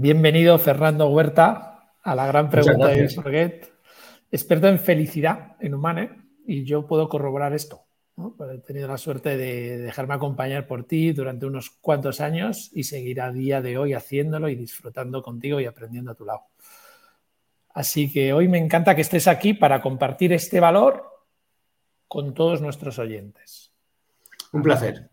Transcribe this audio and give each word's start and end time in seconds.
Bienvenido, 0.00 0.56
Fernando 0.60 1.08
Huerta, 1.08 1.92
a 2.04 2.14
la 2.14 2.24
gran 2.28 2.48
pregunta 2.48 2.86
de 2.86 3.08
Forget. 3.08 3.68
Experto 4.30 4.68
en 4.68 4.78
felicidad 4.78 5.56
en 5.58 5.74
Humane, 5.74 6.22
y 6.46 6.62
yo 6.62 6.86
puedo 6.86 7.08
corroborar 7.08 7.52
esto. 7.52 7.84
Pues 8.14 8.48
he 8.48 8.58
tenido 8.58 8.86
la 8.86 8.96
suerte 8.96 9.36
de 9.36 9.76
dejarme 9.78 10.14
acompañar 10.14 10.68
por 10.68 10.84
ti 10.84 11.10
durante 11.10 11.46
unos 11.46 11.70
cuantos 11.70 12.20
años 12.20 12.70
y 12.72 12.84
seguir 12.84 13.20
a 13.20 13.32
día 13.32 13.60
de 13.60 13.76
hoy 13.76 13.92
haciéndolo 13.92 14.48
y 14.48 14.54
disfrutando 14.54 15.20
contigo 15.20 15.58
y 15.58 15.66
aprendiendo 15.66 16.12
a 16.12 16.14
tu 16.14 16.24
lado. 16.24 16.42
Así 17.70 18.08
que 18.08 18.32
hoy 18.32 18.46
me 18.46 18.58
encanta 18.58 18.94
que 18.94 19.02
estés 19.02 19.26
aquí 19.26 19.52
para 19.52 19.82
compartir 19.82 20.32
este 20.32 20.60
valor 20.60 21.02
con 22.06 22.34
todos 22.34 22.62
nuestros 22.62 23.00
oyentes. 23.00 23.72
Un 24.52 24.62
placer. 24.62 25.10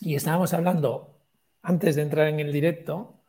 Y 0.00 0.14
estábamos 0.14 0.54
hablando, 0.54 1.20
antes 1.60 1.96
de 1.96 2.00
entrar 2.00 2.28
en 2.28 2.40
el 2.40 2.50
directo, 2.50 3.20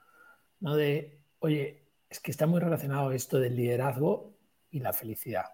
¿no? 0.66 0.76
de, 0.76 1.22
oye, 1.40 1.84
es 2.10 2.20
que 2.20 2.32
está 2.32 2.48
muy 2.48 2.60
relacionado 2.60 3.12
esto 3.12 3.40
del 3.40 3.55
liderazgo 3.55 4.34
y 4.72 4.80
la 4.80 4.94
felicidad. 4.94 5.46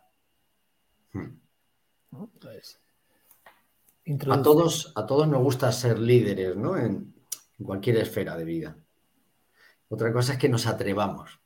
Hmm. 1.12 1.36
a, 4.30 4.42
todos, 4.42 4.94
a 4.96 5.06
todos 5.06 5.28
nos 5.28 5.44
gusta 5.44 5.70
ser 5.74 6.00
líderes, 6.00 6.56
¿no? 6.56 6.78
En, 6.78 7.14
cualquier 7.64 7.98
esfera 7.98 8.36
de 8.36 8.44
vida. 8.44 8.76
Otra 9.90 10.12
cosa 10.12 10.34
es 10.34 10.40
que 10.40 10.50
nos 10.50 10.66
atrevamos. 10.66 11.40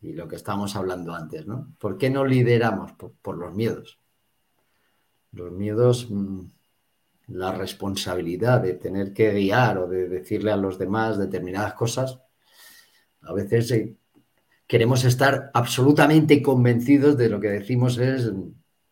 Y 0.00 0.12
lo 0.12 0.26
que 0.26 0.34
estábamos 0.34 0.74
hablando 0.74 1.14
antes, 1.14 1.46
¿no? 1.46 1.72
¿Por 1.78 1.96
qué 1.98 2.10
no 2.10 2.24
lideramos? 2.24 2.92
Por, 2.92 3.36
los 3.36 3.54
miedos. 3.54 4.00
Los 5.30 5.52
miedos, 5.52 6.10
mm, 6.10 6.40
la 7.28 7.52
responsabilidad 7.52 8.60
de 8.62 8.74
tener 8.74 9.12
que 9.12 9.32
guiar 9.34 9.78
o 9.78 9.86
de 9.86 10.08
decirle 10.08 10.50
a 10.50 10.56
los 10.56 10.78
demás 10.78 11.16
determinadas 11.16 11.74
cosas, 11.74 12.18
a 13.26 13.32
veces 13.32 13.70
eh, 13.72 13.96
queremos 14.66 15.04
estar 15.04 15.50
absolutamente 15.54 16.42
convencidos 16.42 17.16
de 17.16 17.28
lo 17.28 17.40
que 17.40 17.48
decimos 17.48 17.98
es 17.98 18.30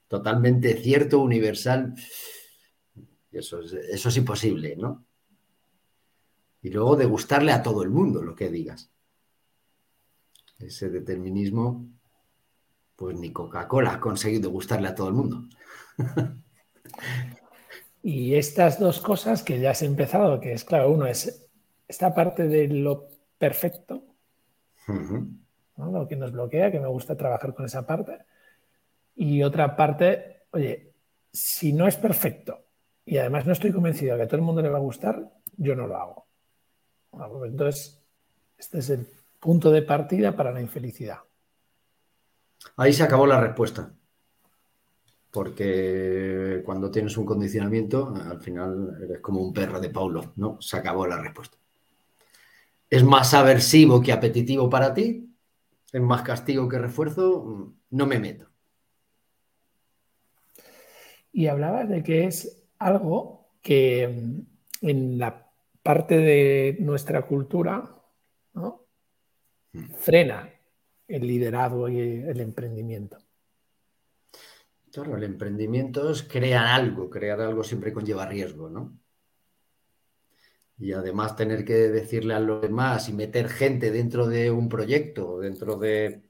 totalmente 0.08 0.74
cierto, 0.74 1.20
universal. 1.20 1.94
Eso 3.32 3.60
es, 3.60 3.72
eso 3.72 4.08
es 4.08 4.16
imposible, 4.16 4.76
¿no? 4.76 5.04
Y 6.62 6.70
luego 6.70 6.96
de 6.96 7.04
gustarle 7.04 7.52
a 7.52 7.62
todo 7.62 7.82
el 7.82 7.90
mundo 7.90 8.22
lo 8.22 8.34
que 8.34 8.48
digas. 8.48 8.90
Ese 10.58 10.88
determinismo, 10.88 11.86
pues 12.96 13.18
ni 13.18 13.32
Coca-Cola 13.32 13.94
ha 13.94 14.00
conseguido 14.00 14.50
gustarle 14.50 14.88
a 14.88 14.94
todo 14.94 15.08
el 15.08 15.14
mundo. 15.14 15.48
Y 18.06 18.34
estas 18.34 18.78
dos 18.78 19.00
cosas 19.00 19.42
que 19.42 19.58
ya 19.58 19.70
has 19.70 19.80
empezado, 19.80 20.38
que 20.38 20.52
es 20.52 20.62
claro, 20.64 20.90
uno 20.90 21.06
es 21.06 21.48
esta 21.88 22.14
parte 22.14 22.46
de 22.46 22.68
lo 22.68 23.08
perfecto, 23.38 24.04
lo 25.76 26.06
que 26.08 26.16
nos 26.16 26.32
bloquea, 26.32 26.70
que 26.70 26.80
me 26.80 26.88
gusta 26.88 27.16
trabajar 27.16 27.54
con 27.54 27.64
esa 27.64 27.86
parte. 27.86 28.18
Y 29.16 29.42
otra 29.42 29.76
parte, 29.76 30.46
oye, 30.50 30.92
si 31.32 31.72
no 31.72 31.86
es 31.86 31.96
perfecto 31.96 32.64
y 33.04 33.18
además 33.18 33.46
no 33.46 33.52
estoy 33.52 33.72
convencido 33.72 34.12
de 34.12 34.18
que 34.18 34.24
a 34.24 34.28
todo 34.28 34.36
el 34.36 34.42
mundo 34.42 34.62
le 34.62 34.70
va 34.70 34.78
a 34.78 34.82
gustar, 34.82 35.30
yo 35.56 35.74
no 35.74 35.86
lo 35.86 35.96
hago. 35.96 36.26
Entonces, 37.44 38.02
este 38.58 38.78
es 38.78 38.90
el 38.90 39.06
punto 39.38 39.70
de 39.70 39.82
partida 39.82 40.34
para 40.34 40.52
la 40.52 40.60
infelicidad. 40.60 41.18
Ahí 42.76 42.92
se 42.92 43.02
acabó 43.02 43.26
la 43.26 43.40
respuesta. 43.40 43.92
Porque 45.30 46.62
cuando 46.64 46.90
tienes 46.90 47.16
un 47.16 47.26
condicionamiento, 47.26 48.14
al 48.14 48.40
final 48.40 48.96
eres 49.02 49.20
como 49.20 49.40
un 49.40 49.52
perro 49.52 49.80
de 49.80 49.90
Paulo, 49.90 50.32
¿no? 50.36 50.60
Se 50.60 50.76
acabó 50.76 51.06
la 51.06 51.20
respuesta. 51.20 51.58
Es 52.94 53.02
más 53.02 53.34
aversivo 53.34 54.00
que 54.00 54.12
apetitivo 54.12 54.70
para 54.70 54.94
ti, 54.94 55.28
es 55.92 56.00
más 56.00 56.22
castigo 56.22 56.68
que 56.68 56.78
refuerzo, 56.78 57.74
no 57.90 58.06
me 58.06 58.20
meto. 58.20 58.48
Y 61.32 61.48
hablabas 61.48 61.88
de 61.88 62.04
que 62.04 62.26
es 62.26 62.62
algo 62.78 63.48
que 63.60 64.06
mm, 64.06 64.86
en 64.86 65.18
la 65.18 65.50
parte 65.82 66.18
de 66.18 66.76
nuestra 66.78 67.22
cultura 67.22 68.00
mm. 68.52 69.80
frena 69.98 70.48
el 71.08 71.26
liderazgo 71.26 71.88
y 71.88 71.98
el 71.98 72.38
emprendimiento. 72.38 73.18
Claro, 74.92 75.16
el 75.16 75.24
emprendimiento 75.24 76.12
es 76.12 76.22
crear 76.22 76.66
algo, 76.68 77.10
crear 77.10 77.40
algo 77.40 77.64
siempre 77.64 77.92
conlleva 77.92 78.24
riesgo, 78.24 78.70
¿no? 78.70 78.96
Y 80.78 80.92
además 80.92 81.36
tener 81.36 81.64
que 81.64 81.74
decirle 81.74 82.34
a 82.34 82.40
los 82.40 82.62
demás 82.62 83.08
y 83.08 83.12
meter 83.12 83.48
gente 83.48 83.90
dentro 83.90 84.26
de 84.26 84.50
un 84.50 84.68
proyecto, 84.68 85.38
dentro 85.38 85.76
de, 85.76 86.22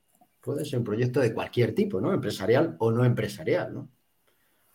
puede 0.44 0.64
ser 0.66 0.78
un 0.80 0.84
proyecto 0.84 1.20
de 1.20 1.32
cualquier 1.32 1.74
tipo, 1.74 2.00
¿no? 2.00 2.12
Empresarial 2.12 2.76
o 2.78 2.90
no 2.90 3.04
empresarial, 3.04 3.72
¿no? 3.72 3.90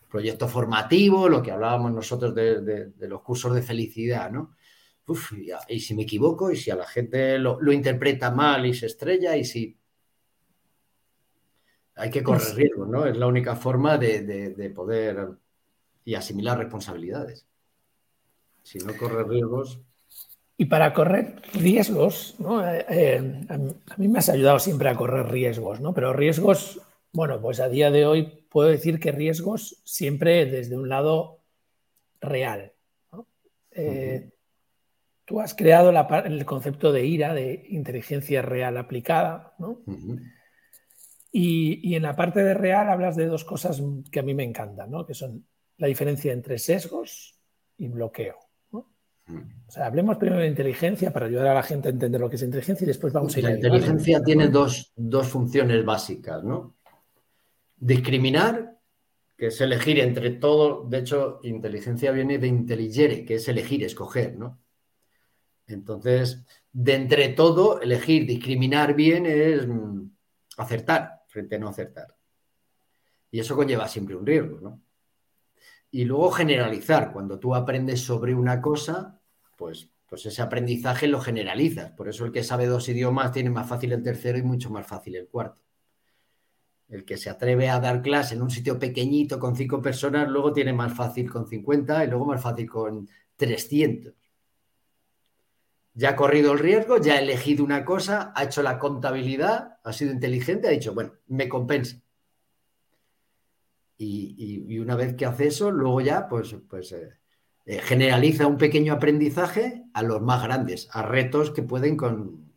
Proyecto 0.10 0.48
formativo, 0.48 1.30
lo 1.30 1.44
que 1.44 1.52
hablábamos 1.52 1.92
nosotros 1.92 2.34
de, 2.34 2.92
los 3.02 3.22
cursos 3.22 3.54
de 3.54 3.62
felicidad, 3.62 4.32
¿no? 4.32 4.56
Uf, 5.06 5.34
y, 5.68 5.80
si 5.80 5.96
me 5.96 6.04
equivoco, 6.04 6.52
y 6.52 6.56
si 6.56 6.72
a 6.72 6.76
la 6.76 6.86
gente 6.86 7.38
lo, 7.38 7.72
interpreta 7.72 8.32
mal 8.32 8.66
y 8.66 8.74
se 8.74 8.88
estrella, 8.88 9.38
y 9.38 9.46
si 9.46 9.78
hay 11.96 12.10
que 12.10 12.24
correr 12.24 12.56
riesgos, 12.56 12.88
¿no? 12.88 13.06
Es 13.06 13.18
la 13.18 13.28
única 13.28 13.56
forma 13.56 13.98
de, 13.98 14.72
poder 14.76 15.30
y 16.04 16.16
asimilar 16.16 16.58
responsabilidades. 16.58 17.49
Si 18.70 18.78
no 18.78 18.96
corre 18.96 19.24
riesgos. 19.24 19.82
Y 20.56 20.66
para 20.66 20.94
correr 20.94 21.42
riesgos, 21.54 22.36
¿no? 22.38 22.64
Eh, 22.72 22.86
eh, 22.88 23.46
a, 23.50 23.58
mí 23.98 24.08
me 24.08 24.20
has 24.20 24.30
ayudado 24.30 24.60
siempre 24.60 24.90
a 24.90 24.96
correr 24.96 25.26
riesgos, 25.26 25.80
¿no? 25.82 25.92
Pero 25.92 26.14
riesgos, 26.14 26.80
bueno, 27.12 27.42
pues 27.42 27.60
a 27.62 27.68
día 27.68 27.90
de 27.90 28.06
hoy 28.06 28.46
puedo 28.48 28.70
decir 28.70 29.00
que 29.00 29.12
riesgos 29.12 29.82
siempre 29.86 30.46
desde 30.46 30.78
un 30.78 30.88
lado 30.88 31.40
real. 32.22 32.74
Eh, 33.72 34.30
tú 35.26 35.42
has 35.42 35.56
creado 35.56 35.90
el 35.90 36.46
concepto 36.46 36.92
de 36.92 37.08
ira, 37.08 37.34
de 37.34 37.66
inteligencia 37.70 38.44
real 38.44 38.78
aplicada, 38.78 39.56
¿no? 39.58 39.82
y, 41.32 41.90
y, 41.90 41.96
en 41.96 42.04
la 42.04 42.16
parte 42.16 42.44
de 42.44 42.54
real 42.54 42.88
hablas 42.88 43.16
de 43.16 43.26
dos 43.26 43.46
cosas 43.46 43.82
que 44.12 44.20
a 44.20 44.24
mí 44.24 44.36
me 44.36 44.44
encantan, 44.44 44.92
¿no? 44.92 45.08
Que 45.08 45.16
son 45.16 45.48
la 45.78 45.88
diferencia 45.88 46.32
entre 46.32 46.60
sesgos 46.60 47.40
y 47.76 47.88
bloqueo. 47.88 48.49
O 49.68 49.72
sea, 49.72 49.86
hablemos 49.86 50.18
primero 50.18 50.42
de 50.42 50.48
inteligencia 50.48 51.14
para 51.14 51.28
ayudar 51.28 51.48
a 51.48 51.54
la 51.54 51.64
gente 51.64 51.90
a 51.90 51.92
entender 51.92 52.20
lo 52.20 52.30
que 52.30 52.38
es 52.38 52.42
inteligencia 52.42 52.86
y 52.86 52.88
después 52.88 53.14
vamos 53.14 53.36
a 53.36 53.40
ir 53.40 53.46
La 53.46 53.52
inteligencia 53.54 54.24
tiene 54.24 54.48
dos, 54.48 54.92
funciones 55.30 55.86
básicas, 55.86 56.44
¿no? 56.44 56.76
Discriminar, 57.78 58.80
que 59.38 59.48
es 59.48 59.62
elegir 59.62 60.00
entre 60.00 60.32
todo. 60.32 60.86
De 60.90 60.98
hecho, 60.98 61.40
inteligencia 61.44 62.12
viene 62.12 62.40
de 62.40 62.48
intelligere, 62.48 63.24
que 63.24 63.36
es 63.36 63.48
elegir, 63.48 63.84
escoger, 63.84 64.36
¿no? 64.38 64.60
Entonces, 65.68 66.44
de 66.72 66.96
entre 66.96 67.30
todo, 67.30 67.80
elegir, 67.80 68.26
discriminar 68.26 68.96
bien 68.96 69.28
es 69.28 69.68
mm, 69.68 70.10
acertar 70.58 71.22
frente 71.28 71.58
a 71.58 71.60
no 71.60 71.70
acertar. 71.70 72.08
Y 73.30 73.40
eso 73.40 73.56
conlleva 73.56 73.88
siempre 73.88 74.16
un 74.16 74.26
riesgo, 74.26 74.60
¿no? 74.60 74.82
Y 75.92 76.06
luego 76.06 76.32
generalizar. 76.32 77.14
Cuando 77.14 77.38
tú 77.38 77.54
aprendes 77.54 78.02
sobre 78.02 78.34
una 78.34 78.60
cosa, 78.60 79.19
pues, 79.60 79.90
pues 80.08 80.26
ese 80.26 80.42
aprendizaje 80.42 81.06
lo 81.08 81.20
generalizas. 81.20 81.92
Por 81.92 82.08
eso 82.08 82.26
el 82.26 82.32
que 82.32 82.44
sabe 82.44 82.66
dos 82.66 82.88
idiomas 82.88 83.34
tiene 83.34 83.50
más 83.50 83.68
fácil 83.68 83.92
el 83.92 84.02
tercero 84.02 84.38
y 84.38 84.42
mucho 84.42 84.70
más 84.70 84.88
fácil 84.88 85.18
el 85.18 85.28
cuarto. 85.28 85.62
El 86.88 87.04
que 87.04 87.18
se 87.18 87.30
atreve 87.30 87.70
a 87.70 87.82
dar 87.82 88.02
clase 88.02 88.36
en 88.36 88.42
un 88.42 88.50
sitio 88.50 88.80
pequeñito 88.80 89.38
con 89.38 89.58
cinco 89.58 89.82
personas, 89.82 90.30
luego 90.30 90.54
tiene 90.54 90.72
más 90.72 90.94
fácil 90.94 91.30
con 91.30 91.46
50 91.46 92.06
y 92.06 92.08
luego 92.08 92.26
más 92.26 92.42
fácil 92.42 92.70
con 92.70 93.10
300. 93.36 94.14
Ya 95.94 96.12
ha 96.12 96.16
corrido 96.16 96.54
el 96.54 96.60
riesgo, 96.60 96.98
ya 96.98 97.16
ha 97.16 97.20
elegido 97.20 97.64
una 97.66 97.84
cosa, 97.84 98.32
ha 98.34 98.46
hecho 98.46 98.64
la 98.64 98.80
contabilidad, 98.80 99.80
ha 99.84 99.92
sido 99.92 100.14
inteligente, 100.14 100.70
ha 100.70 100.72
dicho, 100.72 100.94
bueno, 100.94 101.14
me 101.28 101.50
compensa. 101.50 102.02
Y, 103.98 104.80
una 104.80 104.96
vez 104.96 105.16
que 105.16 105.26
hace 105.26 105.48
eso, 105.48 105.70
luego 105.72 106.00
ya, 106.00 106.30
pues, 106.30 106.56
pues 106.70 106.94
eh, 106.94 107.20
eh, 107.72 107.82
generaliza 107.84 108.48
un 108.48 108.58
pequeño 108.58 108.94
aprendizaje 108.94 109.84
a 109.94 110.02
los 110.02 110.24
más 110.24 110.42
grandes, 110.42 110.90
a 110.92 111.04
retos 111.04 111.52
que 111.52 111.62
pueden 111.62 111.96
con, 111.96 112.52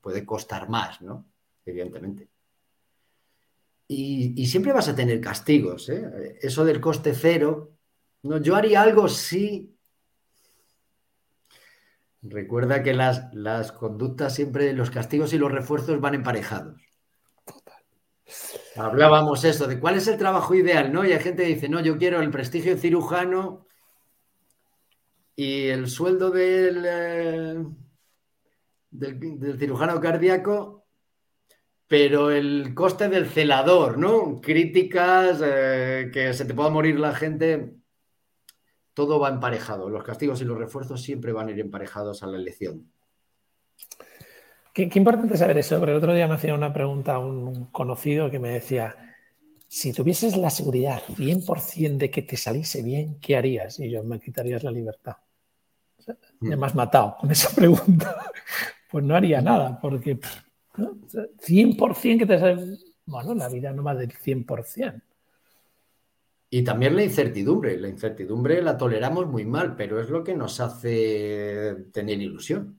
puede 0.00 0.24
costar 0.24 0.68
más, 0.68 1.00
¿no? 1.02 1.26
Evidentemente. 1.66 2.28
Y, 3.88 4.46
siempre 4.46 4.72
vas 4.72 4.88
a 4.88 4.94
tener 4.94 5.20
castigos, 5.20 5.88
¿eh? 5.88 6.38
Eso 6.40 6.64
del 6.64 6.80
coste 6.80 7.14
cero. 7.14 7.72
No, 8.22 8.38
yo 8.38 8.54
haría 8.54 8.82
algo 8.82 9.08
sí. 9.08 9.76
Recuerda 12.22 12.84
que 12.84 12.94
las, 12.94 13.34
las 13.34 13.72
conductas 13.72 14.36
siempre, 14.36 14.72
los 14.72 14.92
castigos 14.92 15.32
y 15.32 15.38
los 15.38 15.50
refuerzos 15.50 16.00
van 16.00 16.14
emparejados. 16.14 16.80
Hablábamos 18.76 19.42
eso 19.42 19.66
de 19.66 19.80
cuál 19.80 19.96
es 19.96 20.06
el 20.06 20.16
trabajo 20.16 20.54
ideal, 20.54 20.92
¿no? 20.92 21.04
Y 21.04 21.10
hay 21.10 21.18
gente 21.18 21.42
que 21.42 21.54
dice, 21.54 21.68
no, 21.68 21.80
yo 21.80 21.98
quiero 21.98 22.22
el 22.22 22.30
prestigio 22.30 22.78
cirujano 22.78 23.66
y 25.42 25.68
el 25.70 25.88
sueldo 25.88 26.30
del, 26.30 26.84
eh, 26.86 27.64
del, 28.90 29.58
cirujano 29.58 30.00
cardíaco, 30.00 30.86
pero 31.88 32.30
el 32.30 32.74
coste 32.74 33.08
del 33.08 33.26
celador, 33.26 33.98
¿no? 33.98 34.40
Críticas, 34.40 35.40
eh, 35.44 36.10
que 36.12 36.32
se 36.32 36.44
te 36.44 36.54
pueda 36.54 36.70
morir 36.70 37.00
la 37.00 37.12
gente, 37.12 37.74
todo 38.94 39.18
va 39.18 39.30
emparejado. 39.30 39.90
Los 39.90 40.04
castigos 40.04 40.40
y 40.40 40.44
los 40.44 40.56
refuerzos 40.56 41.02
siempre 41.02 41.32
van 41.32 41.48
a 41.48 41.50
ir 41.50 41.58
emparejados 41.58 42.22
a 42.22 42.28
la 42.28 42.38
elección. 42.38 42.92
Qué, 44.72 44.88
importante 44.94 45.36
saber 45.36 45.58
eso, 45.58 45.78
porque 45.78 45.90
el 45.90 45.98
otro 45.98 46.14
día 46.14 46.28
me 46.28 46.34
hacía 46.34 46.54
una 46.54 46.72
pregunta 46.72 47.18
un 47.18 47.66
conocido 47.66 48.30
que 48.30 48.38
me 48.38 48.50
decía, 48.50 48.94
si 49.66 49.92
tuvieses 49.92 50.36
la 50.36 50.50
seguridad 50.50 51.02
100% 51.16 51.96
de 51.96 52.10
que 52.12 52.22
te 52.22 52.36
saliese 52.36 52.82
bien, 52.82 53.18
¿qué 53.20 53.36
harías? 53.36 53.80
Y 53.80 53.90
yo 53.90 54.04
me 54.04 54.20
quitarías 54.20 54.62
la 54.62 54.70
libertad. 54.70 55.16
Me 56.40 56.66
has 56.66 56.74
matado 56.74 57.16
con 57.20 57.30
esa 57.30 57.48
pregunta. 57.54 58.30
Pues 58.90 59.04
no 59.04 59.14
haría 59.14 59.40
nada, 59.40 59.78
porque 59.80 60.18
100% 60.74 62.18
que 62.18 62.26
te 62.26 62.38
sale... 62.38 62.78
Bueno, 63.04 63.34
la 63.34 63.48
vida 63.48 63.72
no 63.72 63.82
va 63.82 63.94
del 63.94 64.12
100%. 64.12 65.02
Y 66.50 66.62
también 66.62 66.94
la 66.94 67.02
incertidumbre. 67.02 67.78
La 67.78 67.88
incertidumbre 67.88 68.60
la 68.60 68.76
toleramos 68.76 69.26
muy 69.26 69.46
mal, 69.46 69.74
pero 69.74 70.00
es 70.00 70.10
lo 70.10 70.22
que 70.22 70.34
nos 70.34 70.60
hace 70.60 71.86
tener 71.92 72.20
ilusión. 72.20 72.78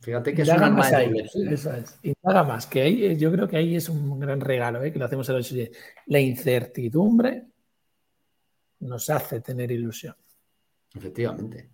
Fíjate 0.00 0.34
que 0.34 0.42
es 0.42 0.48
una 0.48 0.70
más 0.70 0.90
Eso 0.90 1.72
es. 1.74 1.98
Más, 2.24 2.66
que 2.66 2.82
ahí, 2.82 3.16
yo 3.16 3.30
creo 3.30 3.46
que 3.46 3.58
ahí 3.58 3.76
es 3.76 3.88
un 3.88 4.18
gran 4.18 4.40
regalo, 4.40 4.82
¿eh? 4.82 4.90
que 4.90 4.98
lo 4.98 5.04
hacemos 5.04 5.28
en 5.28 5.36
los 5.36 5.54
La 6.06 6.18
incertidumbre 6.18 7.44
nos 8.80 9.10
hace 9.10 9.40
tener 9.40 9.70
ilusión. 9.70 10.16
Efectivamente. 10.94 11.70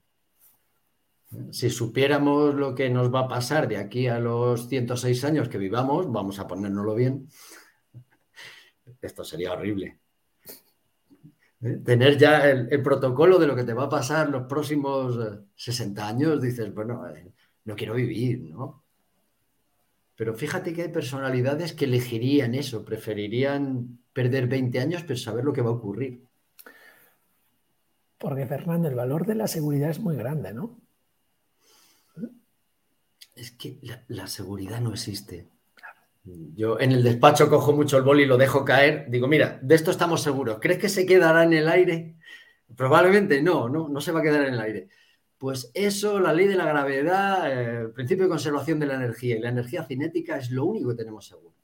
Si 1.51 1.69
supiéramos 1.69 2.55
lo 2.55 2.75
que 2.75 2.89
nos 2.89 3.13
va 3.13 3.21
a 3.21 3.29
pasar 3.29 3.69
de 3.69 3.77
aquí 3.77 4.09
a 4.09 4.19
los 4.19 4.69
106 4.69 5.25
años 5.25 5.49
que 5.49 5.59
vivamos, 5.59 6.11
vamos 6.11 6.39
a 6.39 6.47
ponérnoslo 6.47 6.95
bien. 6.95 7.29
Esto 9.03 9.25
sería 9.25 9.53
horrible. 9.53 10.01
¿Eh? 11.61 11.81
Tener 11.85 12.17
ya 12.17 12.49
el, 12.49 12.83
protocolo 12.83 13.39
de 13.39 13.47
lo 13.47 13.55
que 13.55 13.65
te 13.65 13.75
va 13.75 13.85
a 13.85 13.89
pasar 13.89 14.31
los 14.31 14.47
próximos 14.47 15.19
60 15.55 16.09
años, 16.09 16.41
dices, 16.41 16.73
bueno, 16.73 17.07
eh, 17.09 17.33
no 17.65 17.77
quiero 17.77 17.95
vivir, 17.95 18.41
¿no? 18.45 18.85
Pero 20.17 20.35
fíjate 20.35 20.73
que 20.73 20.83
hay 20.83 20.89
personalidades 20.89 21.75
que 21.75 21.85
elegirían 21.85 22.55
eso, 22.55 22.85
preferirían 22.85 24.01
perder 24.13 24.49
20 24.49 24.81
años 24.81 25.05
pero 25.05 25.17
saber 25.17 25.45
lo 25.45 25.53
que 25.53 25.63
va 25.63 25.71
a 25.71 25.75
ocurrir. 25.75 26.28
Porque, 28.19 28.47
Fernando, 28.47 28.89
el 28.89 28.97
valor 28.97 29.27
de 29.27 29.37
la 29.37 29.47
seguridad 29.47 29.91
es 29.91 30.01
muy 30.01 30.17
grande, 30.17 30.53
¿no? 30.53 30.81
Es 33.35 33.53
que 33.53 33.79
la, 34.09 34.27
seguridad 34.27 34.81
no 34.81 34.91
existe. 34.91 35.49
Yo 36.25 36.81
en 36.81 36.91
el 36.91 37.05
despacho 37.05 37.49
cojo 37.49 37.73
mucho 37.73 37.97
el 37.97 38.03
boli 38.03 38.25
y 38.25 38.27
lo 38.27 38.37
dejo 38.37 38.65
caer. 38.65 39.07
Digo, 39.09 39.29
mira, 39.29 39.61
de 39.63 39.77
esto 39.77 39.93
estamos 39.93 40.23
seguros. 40.23 40.59
¿Crees 40.61 40.81
que 40.81 40.89
se 40.89 41.07
quedará 41.07 41.45
en 41.45 41.53
el 41.53 41.69
aire? 41.69 42.17
Probablemente 42.75 43.41
no, 43.41 43.69
no, 43.69 43.89
no 43.89 44.01
se 44.01 44.11
va 44.11 44.19
a 44.19 44.23
quedar 44.25 44.45
en 44.47 44.55
el 44.55 44.61
aire. 44.61 44.89
Pues 45.39 45.71
eso, 45.73 46.19
la 46.19 46.33
ley 46.33 46.49
de 46.49 46.57
la 46.57 46.67
gravedad, 46.67 47.51
el 47.51 47.87
eh, 47.87 47.89
principio 47.91 48.25
de 48.25 48.31
conservación 48.31 48.81
de 48.81 48.87
la 48.87 48.97
energía 48.97 49.37
y 49.37 49.41
la 49.41 49.51
energía 49.51 49.85
cinética 49.85 50.37
es 50.37 50.51
lo 50.51 50.65
único 50.65 50.91
que 50.91 50.97
tenemos 50.97 51.29
seguro. 51.29 51.55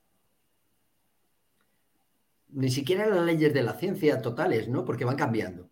Ni 2.51 2.71
siquiera 2.71 3.09
las 3.09 3.25
leyes 3.25 3.53
de 3.53 3.65
la 3.65 3.73
ciencia 3.73 4.23
totales, 4.23 4.69
¿no? 4.69 4.85
Porque 4.85 5.05
van 5.05 5.17
cambiando. 5.17 5.69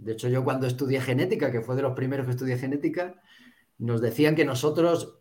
De 0.00 0.12
hecho, 0.12 0.28
yo 0.28 0.42
cuando 0.42 0.66
estudié 0.66 1.00
genética, 1.00 1.52
que 1.52 1.60
fue 1.60 1.76
de 1.76 1.82
los 1.82 1.92
primeros 1.92 2.24
que 2.24 2.32
estudié 2.32 2.56
genética, 2.56 3.20
nos 3.78 4.00
decían 4.00 4.34
que 4.34 4.46
nosotros 4.46 5.18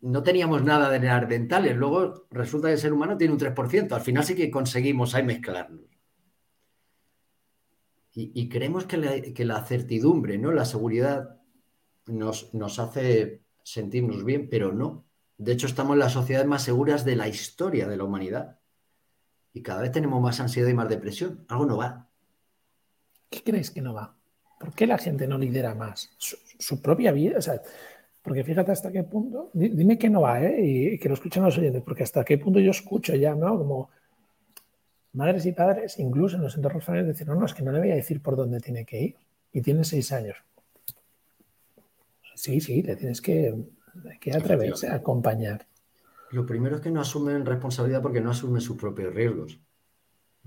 no 0.00 0.22
teníamos 0.22 0.64
nada 0.64 0.88
de 0.88 1.00
neandertales. 1.00 1.76
Luego 1.76 2.26
resulta 2.30 2.68
que 2.68 2.74
el 2.74 2.78
ser 2.78 2.94
humano 2.94 3.18
tiene 3.18 3.34
un 3.34 3.38
3%. 3.38 3.92
Al 3.92 4.00
final 4.00 4.24
sí 4.24 4.34
que 4.34 4.50
conseguimos 4.50 5.14
ahí 5.14 5.22
mezclarnos. 5.22 5.82
Y, 8.14 8.50
creemos 8.50 8.84
que 8.84 8.98
la, 9.44 9.64
certidumbre, 9.64 10.36
¿no? 10.36 10.52
la 10.52 10.66
seguridad 10.66 11.40
nos, 12.06 12.52
nos 12.52 12.78
hace 12.78 13.42
sentirnos 13.62 14.22
bien, 14.22 14.50
pero 14.50 14.70
no. 14.70 15.06
De 15.38 15.52
hecho, 15.52 15.66
estamos 15.66 15.94
en 15.94 16.00
las 16.00 16.12
sociedades 16.12 16.46
más 16.46 16.62
seguras 16.62 17.06
de 17.06 17.16
la 17.16 17.28
historia 17.28 17.88
de 17.88 17.96
la 17.96 18.04
humanidad. 18.04 18.60
Y 19.54 19.62
cada 19.62 19.80
vez 19.80 19.92
tenemos 19.92 20.20
más 20.20 20.40
ansiedad 20.40 20.68
y 20.68 20.74
más 20.74 20.90
depresión. 20.90 21.46
Algo 21.48 21.64
no 21.64 21.78
va. 21.78 22.10
¿Qué 23.30 23.42
crees 23.42 23.70
que 23.70 23.80
no 23.80 23.94
va? 23.94 24.21
¿Por 24.62 24.72
qué 24.74 24.86
la 24.86 24.96
gente 24.96 25.26
no 25.26 25.38
lidera 25.38 25.74
más 25.74 26.08
su, 26.16 26.80
propia 26.80 27.10
vida? 27.10 27.38
O 27.38 27.42
sea, 27.42 27.60
porque 28.22 28.44
fíjate 28.44 28.70
hasta 28.70 28.92
qué 28.92 29.02
punto, 29.02 29.50
dime 29.52 29.98
que 29.98 30.08
no 30.08 30.20
va, 30.20 30.40
¿eh? 30.40 30.64
Y, 30.64 30.98
que 31.00 31.08
lo 31.08 31.14
escuchen 31.14 31.42
los 31.42 31.58
oyentes, 31.58 31.82
porque 31.82 32.04
hasta 32.04 32.24
qué 32.24 32.38
punto 32.38 32.60
yo 32.60 32.70
escucho 32.70 33.12
ya, 33.16 33.34
¿no? 33.34 33.58
Como 33.58 33.90
madres 35.14 35.46
y 35.46 35.52
padres, 35.52 35.98
incluso 35.98 36.36
en 36.36 36.42
los 36.42 36.54
entornos 36.54 36.84
familiares, 36.84 37.12
decir, 37.12 37.26
no, 37.26 37.34
no, 37.34 37.44
es 37.44 37.54
que 37.54 37.64
no 37.64 37.72
le 37.72 37.80
voy 37.80 37.90
a 37.90 37.96
decir 37.96 38.22
por 38.22 38.36
dónde 38.36 38.60
tiene 38.60 38.84
que 38.84 39.02
ir. 39.02 39.16
Y 39.52 39.62
tiene 39.62 39.82
seis 39.82 40.12
años. 40.12 40.36
Sí, 42.36 42.60
sí, 42.60 42.82
le 42.82 42.94
tienes 42.94 43.20
que, 43.20 43.52
que 44.20 44.32
atreverse 44.32 44.86
a 44.86 44.94
acompañar. 44.94 45.66
Lo 46.30 46.46
primero 46.46 46.76
es 46.76 46.82
que 46.82 46.90
no 46.92 47.00
asumen 47.00 47.44
responsabilidad 47.44 48.00
porque 48.00 48.20
no 48.20 48.30
asumen 48.30 48.60
sus 48.60 48.76
propios 48.76 49.12
riesgos. 49.12 49.58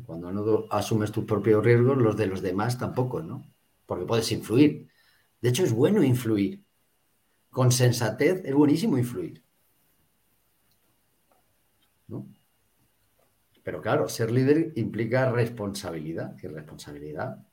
Cuando 0.06 0.32
no 0.32 0.68
asumes 0.72 1.12
tus 1.12 1.26
propios 1.26 1.64
riesgos, 1.64 1.98
los 1.98 2.16
de 2.16 2.28
los 2.28 2.42
demás 2.42 2.78
tampoco, 2.78 3.22
¿no? 3.22 3.44
Porque 3.86 4.06
puedes 4.06 4.32
influir. 4.32 4.88
De 5.42 5.50
hecho, 5.50 5.64
es 5.64 5.72
bueno 5.72 6.04
influir. 6.04 6.64
Con 7.50 7.72
sensatez 7.72 8.44
es 8.44 8.54
buenísimo 8.54 8.98
influir. 8.98 9.44
¿No? 12.08 12.28
Pero 13.64 13.82
claro, 13.82 14.08
ser 14.08 14.32
líder 14.32 14.74
implica 14.76 15.32
responsabilidad 15.32 16.36
y 16.42 16.48
responsabilidad. 16.48 17.44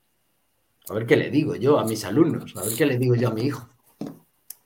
A 0.89 0.95
ver 0.95 1.07
qué 1.07 1.17
le 1.17 1.31
digo 1.31 1.55
yo 1.57 1.79
a 1.79 1.85
mis 1.85 2.05
alumnos, 2.05 2.55
a 2.57 2.63
ver 2.63 2.75
qué 2.77 2.85
le 2.85 2.99
digo 2.99 3.15
yo 3.15 3.29
a 3.29 3.33
mi 3.33 3.43
hijo. 3.43 3.69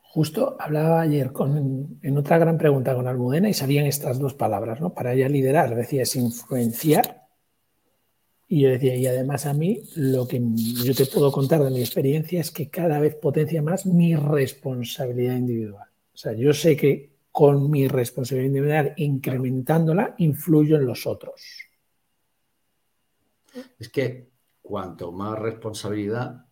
Justo 0.01 0.57
hablaba 0.59 1.03
ayer 1.03 1.31
con, 1.31 1.99
en 2.03 2.17
otra 2.17 2.39
gran 2.39 2.57
pregunta 2.57 2.95
con 2.95 3.07
Almudena 3.07 3.51
y 3.51 3.55
salían 3.55 3.85
estas 3.85 4.19
dos 4.19 4.35
palabras, 4.35 4.81
¿no? 4.81 4.95
Para 4.95 5.13
ella 5.13 5.29
liderar, 5.29 5.75
decía, 5.75 6.03
es 6.03 6.17
influenciar. 6.17 7.26
Y 8.49 8.63
yo 8.63 8.71
decía, 8.71 8.95
y 8.95 9.07
además 9.07 9.47
a 9.47 9.55
mí 9.55 9.83
lo 9.97 10.29
que 10.29 10.41
yo 10.85 10.95
te 10.95 11.07
puedo 11.07 11.33
contar 11.33 11.63
de 11.65 11.71
mi 11.71 11.81
experiencia 11.81 12.41
es 12.41 12.51
que 12.51 12.71
cada 12.71 13.01
vez 13.01 13.17
potencia 13.17 13.61
más 13.61 13.87
mi 13.87 14.15
responsabilidad 14.15 15.37
individual. 15.37 15.89
O 16.15 16.17
sea, 16.17 16.33
yo 16.33 16.53
sé 16.53 16.77
que 16.77 17.17
con 17.33 17.71
mi 17.71 17.89
responsabilidad 17.89 18.47
individual, 18.47 18.95
incrementándola, 18.97 20.15
influyo 20.19 20.77
en 20.77 20.87
los 20.87 21.07
otros. 21.07 21.43
Es 23.79 23.89
que 23.89 24.31
cuanto 24.63 25.13
más 25.13 25.39
responsabilidad, 25.39 26.47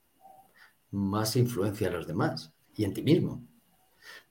más 0.91 1.37
influencia 1.37 1.89
a 1.89 1.93
los 1.93 2.07
demás 2.07 2.53
y 2.77 2.85
en 2.85 2.95
ti 2.95 3.03
mismo. 3.03 3.47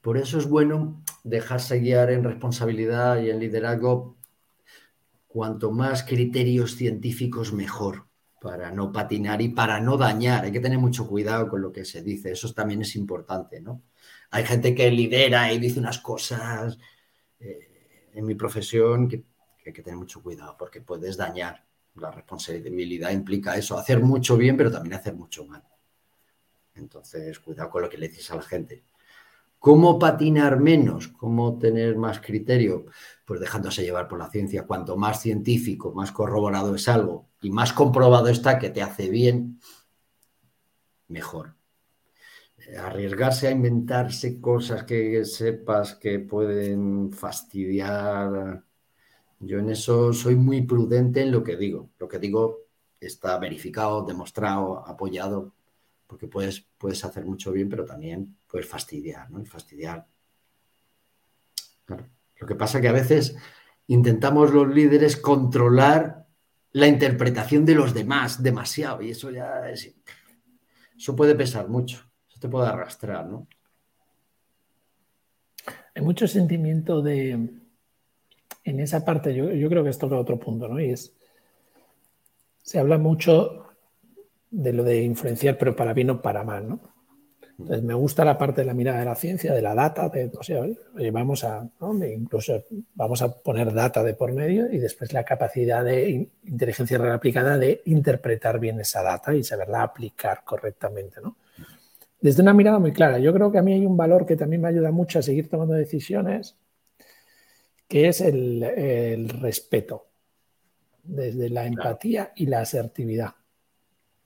Por 0.01 0.17
eso 0.17 0.38
es 0.38 0.48
bueno 0.48 1.03
dejarse 1.24 1.79
guiar 1.79 2.12
en 2.12 2.24
responsabilidad 2.24 3.22
y 3.22 3.29
en 3.29 3.39
liderazgo. 3.39 4.17
Cuanto 5.33 5.71
más 5.71 6.03
criterios 6.03 6.75
científicos, 6.75 7.53
mejor, 7.53 8.05
para 8.39 8.69
no 8.69 8.91
patinar 8.91 9.41
y 9.41 9.49
para 9.49 9.79
no 9.79 9.97
dañar. 9.97 10.45
Hay 10.45 10.51
que 10.51 10.59
tener 10.59 10.77
mucho 10.77 11.07
cuidado 11.07 11.49
con 11.49 11.59
lo 11.59 11.71
que 11.71 11.85
se 11.85 12.03
dice. 12.03 12.33
Eso 12.33 12.53
también 12.53 12.83
es 12.83 12.95
importante, 12.95 13.59
¿no? 13.59 13.81
Hay 14.29 14.45
gente 14.45 14.75
que 14.75 14.91
lidera 14.91 15.51
y 15.51 15.57
dice 15.57 15.79
unas 15.79 15.97
cosas 15.97 16.77
eh, 17.39 18.11
en 18.13 18.23
mi 18.27 18.35
profesión 18.35 19.09
que, 19.09 19.23
hay 19.65 19.73
que 19.73 19.81
tener 19.81 19.97
mucho 19.97 20.21
cuidado 20.21 20.55
porque 20.55 20.81
puedes 20.81 21.17
dañar. 21.17 21.65
La 21.95 22.11
responsabilidad 22.11 23.09
implica 23.09 23.55
eso, 23.55 23.75
hacer 23.75 24.01
mucho 24.01 24.37
bien, 24.37 24.55
pero 24.55 24.71
también 24.71 24.93
hacer 24.93 25.15
mucho 25.15 25.47
mal. 25.47 25.63
Entonces, 26.75 27.39
cuidado 27.39 27.71
con 27.71 27.81
lo 27.81 27.89
que 27.89 27.97
le 27.97 28.07
dices 28.07 28.29
a 28.29 28.35
la 28.35 28.43
gente. 28.43 28.83
¿Cómo 29.63 29.98
patinar 29.98 30.60
menos? 30.60 31.08
¿Cómo 31.08 31.58
tener 31.58 31.96
más 31.96 32.20
criterio? 32.20 32.88
Pues 33.24 33.39
dejándose 33.39 33.82
llevar 33.82 34.10
por 34.10 34.20
la 34.20 34.29
ciencia. 34.29 34.67
Cuanto 34.67 34.98
más 34.98 35.22
científico, 35.22 35.93
más 35.93 36.12
corroborado 36.12 36.75
es 36.75 36.89
algo 36.89 37.29
y 37.41 37.50
más 37.50 37.72
comprobado 37.72 38.27
está 38.27 38.60
que 38.60 38.72
te 38.72 38.82
hace 38.82 39.10
bien, 39.10 39.62
mejor 41.08 41.55
arriesgarse 42.77 43.48
a 43.48 43.51
inventarse 43.51 44.41
cosas 44.41 44.84
que 44.84 45.24
sepas 45.24 45.96
que 45.96 46.20
pueden 46.20 47.13
fastidiar. 47.13 48.65
Yo 49.39 49.60
en 49.60 49.70
eso 49.70 50.12
soy 50.12 50.36
muy 50.36 50.63
prudente 50.63 51.22
en 51.22 51.32
lo 51.32 51.41
que 51.41 51.55
digo. 51.55 51.89
Lo 52.00 52.10
que 52.10 52.20
digo 52.20 52.63
está 53.00 53.39
verificado, 53.39 54.03
demostrado, 54.03 54.86
apoyado, 54.86 55.53
porque 56.05 56.27
puedes, 56.27 56.67
puedes 56.77 57.05
hacer 57.05 57.24
mucho 57.24 57.53
bien, 57.53 57.70
pero 57.70 57.86
también 57.86 58.36
puedes 58.53 58.69
fastidiar, 58.69 59.29
¿no? 59.31 59.43
Fastidiar. 59.43 60.07
Lo 61.88 62.48
que 62.48 62.55
pasa 62.55 62.77
es 62.77 62.81
que 62.83 62.88
a 62.88 62.93
veces 62.93 63.36
intentamos 63.88 64.53
los 64.53 64.67
líderes 64.67 65.17
controlar 65.17 66.27
la 66.72 66.88
interpretación 66.88 67.65
de 67.65 67.75
los 67.75 67.93
demás 67.93 68.41
demasiado 68.41 69.01
y 69.01 69.10
eso 69.10 69.31
ya 69.31 69.69
es, 69.69 69.93
eso 70.95 71.15
puede 71.15 71.36
pesar 71.36 71.67
mucho 71.67 72.05
te 72.43 72.50
puede 72.50 72.67
arrastrar, 72.67 73.25
¿no? 73.25 73.48
hay 75.95 76.01
mucho 76.01 76.27
sentimiento 76.27 77.01
de, 77.01 77.31
en 78.65 78.79
esa 78.81 79.05
parte, 79.05 79.33
yo, 79.33 79.50
yo 79.53 79.69
creo 79.69 79.81
que 79.81 79.91
esto 79.91 80.07
es 80.07 80.12
otro 80.12 80.38
punto, 80.38 80.67
¿no? 80.67 80.77
Y 80.77 80.89
es, 80.89 81.15
se 82.62 82.79
habla 82.79 82.98
mucho 82.98 83.67
de 84.51 84.74
lo 84.74 84.83
de 84.83 85.03
influenciar, 85.03 85.57
pero 85.57 85.74
para 85.74 85.93
bien 85.93 86.10
o 86.10 86.22
para 86.22 86.43
mal, 86.43 86.67
¿no? 86.67 86.92
Entonces, 87.60 87.83
me 87.83 87.93
gusta 87.93 88.25
la 88.25 88.38
parte 88.38 88.62
de 88.62 88.67
la 88.67 88.74
mirada 88.74 89.00
de 89.00 89.05
la 89.05 89.15
ciencia, 89.15 89.53
de 89.53 89.62
la 89.62 89.75
data, 89.75 90.10
de, 90.10 90.31
o 90.38 90.43
sea, 90.43 90.65
vamos 91.12 91.43
a, 91.43 91.69
incluso 92.12 92.63
vamos 92.95 93.22
a 93.22 93.31
poner 93.31 93.72
data 93.74 94.03
de 94.03 94.15
por 94.15 94.33
medio 94.33 94.72
y 94.72 94.79
después 94.79 95.13
la 95.13 95.24
capacidad 95.24 95.86
de 95.86 96.29
inteligencia 96.45 96.98
real 96.98 97.13
aplicada 97.13 97.57
de 97.57 97.81
interpretar 97.86 98.60
bien 98.60 98.79
esa 98.79 99.03
data 99.03 99.36
y 99.36 99.43
saberla 99.43 99.83
aplicar 99.83 100.43
correctamente, 100.43 101.22
¿no? 101.22 101.38
Desde 102.19 102.41
una 102.41 102.53
mirada 102.53 102.79
muy 102.79 102.91
clara. 102.91 103.19
Yo 103.19 103.33
creo 103.33 103.51
que 103.51 103.60
a 103.60 103.62
mí 103.62 103.74
hay 103.74 103.86
un 103.86 103.98
valor 103.98 104.25
que 104.25 104.36
también 104.36 104.62
me 104.62 104.69
ayuda 104.69 104.91
mucho 104.91 105.19
a 105.19 105.22
seguir 105.22 105.50
tomando 105.50 105.74
decisiones, 105.74 106.55
que 107.88 108.07
es 108.07 108.22
el, 108.22 108.63
el 108.63 109.29
respeto, 109.29 110.07
desde 111.03 111.50
la 111.50 111.65
empatía 111.65 112.31
y 112.36 112.45
la 112.48 112.62
asertividad. 112.62 113.36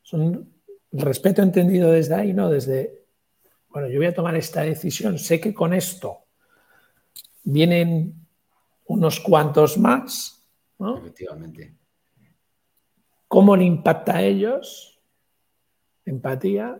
Son 0.01 0.53
respeto 0.91 1.41
entendido 1.41 1.91
desde 1.91 2.15
ahí, 2.15 2.33
no 2.33 2.49
desde 2.49 3.06
bueno, 3.69 3.89
yo 3.89 3.99
voy 3.99 4.07
a 4.07 4.13
tomar 4.13 4.35
esta 4.35 4.61
decisión, 4.61 5.19
sé 5.19 5.39
que 5.39 5.53
con 5.53 5.73
esto 5.73 6.25
vienen 7.43 8.27
unos 8.85 9.19
cuantos 9.19 9.77
más, 9.77 10.45
¿no? 10.79 10.97
Efectivamente. 10.97 11.75
¿Cómo 13.27 13.55
le 13.55 13.65
impacta 13.65 14.17
a 14.17 14.23
ellos? 14.23 14.99
Empatía 16.05 16.79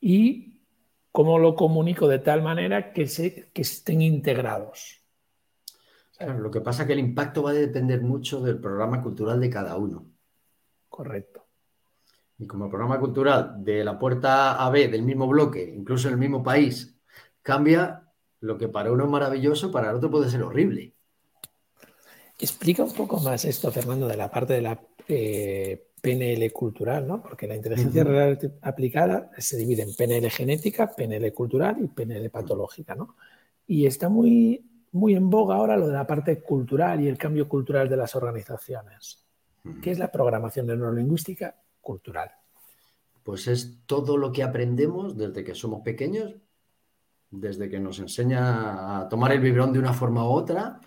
y 0.00 0.60
cómo 1.12 1.38
lo 1.38 1.54
comunico 1.54 2.08
de 2.08 2.18
tal 2.18 2.42
manera 2.42 2.92
que, 2.92 3.06
se, 3.06 3.50
que 3.52 3.62
estén 3.62 4.02
integrados. 4.02 5.00
Claro, 6.16 6.38
lo 6.40 6.50
que 6.50 6.60
pasa 6.60 6.82
es 6.82 6.86
que 6.88 6.92
el 6.92 6.98
impacto 6.98 7.44
va 7.44 7.50
a 7.50 7.54
depender 7.54 8.02
mucho 8.02 8.40
del 8.40 8.58
programa 8.58 9.00
cultural 9.02 9.40
de 9.40 9.50
cada 9.50 9.76
uno. 9.76 10.06
Correcto. 10.88 11.43
Y 12.38 12.46
como 12.46 12.64
el 12.64 12.70
programa 12.70 12.98
cultural 12.98 13.64
de 13.64 13.84
la 13.84 13.98
puerta 13.98 14.64
A 14.64 14.70
B 14.70 14.88
del 14.88 15.02
mismo 15.02 15.26
bloque, 15.28 15.72
incluso 15.76 16.08
en 16.08 16.14
el 16.14 16.20
mismo 16.20 16.42
país, 16.42 16.98
cambia, 17.42 18.08
lo 18.40 18.58
que 18.58 18.68
para 18.68 18.92
uno 18.92 19.04
es 19.04 19.10
maravilloso, 19.10 19.70
para 19.70 19.90
el 19.90 19.96
otro 19.96 20.10
puede 20.10 20.30
ser 20.30 20.42
horrible. 20.42 20.94
Explica 22.38 22.82
un 22.82 22.92
poco 22.92 23.20
más 23.20 23.44
esto, 23.44 23.70
Fernando, 23.70 24.08
de 24.08 24.16
la 24.16 24.30
parte 24.30 24.54
de 24.54 24.60
la 24.62 24.80
eh, 25.06 25.86
PNL 26.00 26.52
cultural, 26.52 27.06
¿no? 27.06 27.22
Porque 27.22 27.46
la 27.46 27.56
inteligencia 27.56 28.04
real 28.04 28.38
aplicada 28.62 29.30
se 29.38 29.56
divide 29.56 29.82
en 29.82 29.94
PNL 29.94 30.28
genética, 30.30 30.94
PNL 30.94 31.32
cultural 31.32 31.76
y 31.80 31.86
PNL 31.86 32.28
patológica, 32.30 32.94
¿no? 32.94 33.16
Y 33.66 33.86
está 33.86 34.08
muy, 34.08 34.62
muy 34.92 35.14
en 35.14 35.30
boga 35.30 35.54
ahora 35.54 35.76
lo 35.76 35.86
de 35.86 35.94
la 35.94 36.06
parte 36.06 36.42
cultural 36.42 37.00
y 37.00 37.08
el 37.08 37.16
cambio 37.16 37.48
cultural 37.48 37.88
de 37.88 37.96
las 37.96 38.14
organizaciones. 38.14 39.24
¿Qué 39.80 39.92
es 39.92 39.98
la 39.98 40.12
programación 40.12 40.66
neurolingüística 40.66 41.54
cultural? 41.84 42.32
Pues 43.22 43.46
es 43.46 43.78
todo 43.86 44.16
lo 44.16 44.32
que 44.32 44.42
aprendemos 44.42 45.16
desde 45.16 45.44
que 45.44 45.54
somos 45.54 45.82
pequeños, 45.82 46.34
desde 47.30 47.68
que 47.68 47.78
nos 47.78 47.98
enseña 48.00 49.00
a 49.00 49.08
tomar 49.08 49.32
el 49.32 49.40
biberón 49.40 49.72
de 49.72 49.78
una 49.78 49.92
forma 49.92 50.28
u 50.28 50.32
otra, 50.32 50.80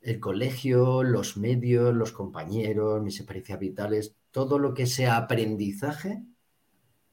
el 0.00 0.20
colegio, 0.20 1.02
los 1.02 1.36
medios, 1.36 1.94
los 1.94 2.12
compañeros, 2.12 3.02
mis 3.02 3.18
experiencias 3.18 3.58
vitales, 3.58 4.16
todo 4.30 4.58
lo 4.58 4.72
que 4.72 4.86
sea 4.86 5.16
aprendizaje 5.16 6.22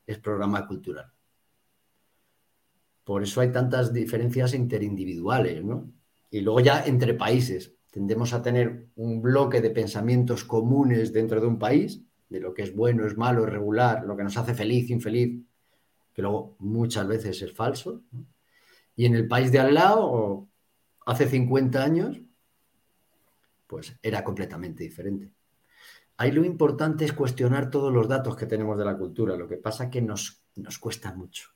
es 0.06 0.20
programa 0.20 0.68
cultural. 0.68 1.12
Por 3.04 3.24
eso 3.24 3.42
hay 3.42 3.52
tantas 3.52 3.94
diferencias 3.94 4.54
interindividuales, 4.54 5.64
¿no? 5.64 5.92
Y 6.32 6.42
luego 6.42 6.60
ya 6.60 6.84
entre 6.86 7.14
países. 7.14 7.76
Tendemos 7.92 8.34
a 8.34 8.42
tener 8.42 8.90
un 8.96 9.22
bloque 9.22 9.62
de 9.62 9.70
pensamientos 9.70 10.44
comunes 10.44 11.14
dentro 11.14 11.40
de 11.40 11.48
un 11.48 11.60
país 11.60 12.02
de 12.30 12.40
lo 12.40 12.54
que 12.54 12.64
es 12.64 12.76
bueno, 12.76 13.06
es 13.06 13.18
malo, 13.18 13.46
es 13.46 13.50
regular, 13.52 14.04
lo 14.06 14.16
que 14.16 14.24
nos 14.24 14.38
hace 14.38 14.54
feliz, 14.54 14.90
infeliz, 14.90 15.42
que 16.14 16.22
luego 16.22 16.56
muchas 16.60 17.08
veces 17.08 17.42
es 17.42 17.54
falso. 17.54 18.02
Y 18.96 19.06
en 19.06 19.16
el 19.16 19.28
país 19.28 19.52
de 19.52 19.60
al 19.60 19.74
lado, 19.74 20.48
hace 21.06 21.28
50 21.28 21.84
años, 21.84 22.22
pues 23.68 23.98
era 24.02 24.24
completamente 24.24 24.84
diferente. 24.84 25.32
Ahí 26.18 26.32
lo 26.32 26.46
importante 26.46 27.04
es 27.04 27.12
cuestionar 27.12 27.70
todos 27.70 27.94
los 27.94 28.08
datos 28.08 28.38
que 28.38 28.46
tenemos 28.46 28.78
de 28.78 28.86
la 28.86 28.98
cultura. 28.98 29.36
Lo 29.36 29.48
que 29.48 29.58
pasa 29.58 29.90
que 29.90 30.02
nos, 30.02 30.42
nos 30.56 30.80
cuesta 30.80 31.14
mucho. 31.14 31.50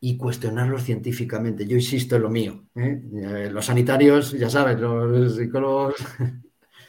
Y 0.00 0.18
cuestionarlos 0.18 0.82
científicamente. 0.82 1.66
Yo 1.66 1.76
insisto 1.76 2.16
en 2.16 2.22
lo 2.22 2.28
mío. 2.28 2.66
¿eh? 2.74 3.02
Eh, 3.14 3.50
los 3.50 3.64
sanitarios, 3.64 4.32
ya 4.32 4.50
sabes, 4.50 4.78
los 4.78 5.36
psicólogos. 5.36 5.94